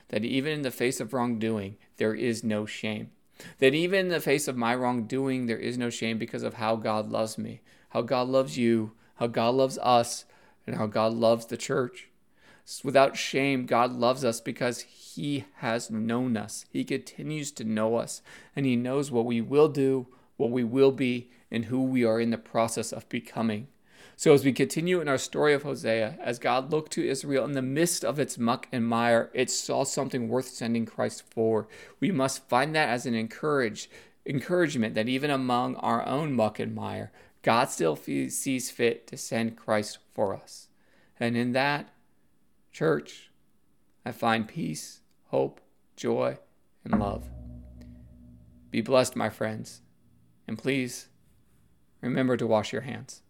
that 0.09 0.23
even 0.23 0.53
in 0.53 0.61
the 0.61 0.69
face 0.69 0.99
of 0.99 1.13
wrongdoing, 1.13 1.77
there 1.97 2.13
is 2.13 2.43
no 2.43 2.67
shame. 2.67 3.09
That 3.57 3.73
even 3.73 4.01
in 4.01 4.09
the 4.09 4.19
face 4.19 4.47
of 4.47 4.55
my 4.55 4.75
wrongdoing, 4.75 5.47
there 5.47 5.57
is 5.57 5.77
no 5.77 5.89
shame 5.89 6.19
because 6.19 6.43
of 6.43 6.55
how 6.55 6.75
God 6.75 7.09
loves 7.09 7.37
me, 7.39 7.61
how 7.89 8.03
God 8.03 8.27
loves 8.27 8.55
you, 8.55 8.91
how 9.15 9.25
God 9.25 9.55
loves 9.55 9.79
us, 9.79 10.25
and 10.67 10.75
how 10.75 10.85
God 10.85 11.13
loves 11.13 11.47
the 11.47 11.57
church. 11.57 12.09
Without 12.83 13.17
shame, 13.17 13.65
God 13.65 13.91
loves 13.91 14.23
us 14.23 14.39
because 14.39 14.81
He 14.81 15.45
has 15.55 15.89
known 15.89 16.37
us. 16.37 16.65
He 16.71 16.83
continues 16.83 17.51
to 17.53 17.63
know 17.63 17.95
us, 17.95 18.21
and 18.55 18.65
He 18.67 18.75
knows 18.75 19.11
what 19.11 19.25
we 19.25 19.41
will 19.41 19.67
do, 19.67 20.07
what 20.37 20.51
we 20.51 20.63
will 20.63 20.91
be, 20.91 21.29
and 21.53 21.65
who 21.65 21.83
we 21.83 22.03
are 22.03 22.19
in 22.19 22.31
the 22.31 22.37
process 22.37 22.91
of 22.91 23.07
becoming. 23.07 23.67
So, 24.15 24.33
as 24.33 24.43
we 24.43 24.51
continue 24.51 24.99
in 24.99 25.07
our 25.07 25.17
story 25.17 25.53
of 25.53 25.63
Hosea, 25.63 26.17
as 26.21 26.39
God 26.39 26.71
looked 26.71 26.91
to 26.93 27.07
Israel 27.07 27.45
in 27.45 27.53
the 27.53 27.61
midst 27.61 28.03
of 28.03 28.19
its 28.19 28.37
muck 28.37 28.67
and 28.71 28.85
mire, 28.85 29.29
it 29.33 29.49
saw 29.49 29.83
something 29.83 30.27
worth 30.27 30.47
sending 30.47 30.85
Christ 30.85 31.23
for. 31.29 31.67
We 31.99 32.11
must 32.11 32.47
find 32.47 32.75
that 32.75 32.89
as 32.89 33.05
an 33.05 33.15
encourage, 33.15 33.89
encouragement 34.25 34.95
that 34.95 35.07
even 35.07 35.31
among 35.31 35.75
our 35.77 36.05
own 36.05 36.33
muck 36.33 36.59
and 36.59 36.75
mire, 36.75 37.11
God 37.41 37.69
still 37.69 37.95
sees 37.95 38.71
fit 38.71 39.07
to 39.07 39.17
send 39.17 39.57
Christ 39.57 39.99
for 40.13 40.35
us. 40.35 40.67
And 41.19 41.35
in 41.35 41.51
that, 41.53 41.89
church, 42.71 43.31
I 44.05 44.11
find 44.11 44.47
peace, 44.47 45.01
hope, 45.27 45.61
joy, 45.95 46.37
and 46.83 46.99
love. 46.99 47.25
Be 48.71 48.81
blessed, 48.81 49.15
my 49.15 49.29
friends. 49.29 49.81
And 50.47 50.57
please 50.57 51.07
remember 52.03 52.37
to 52.37 52.47
wash 52.47 52.71
your 52.71 52.83
hands. 52.83 53.22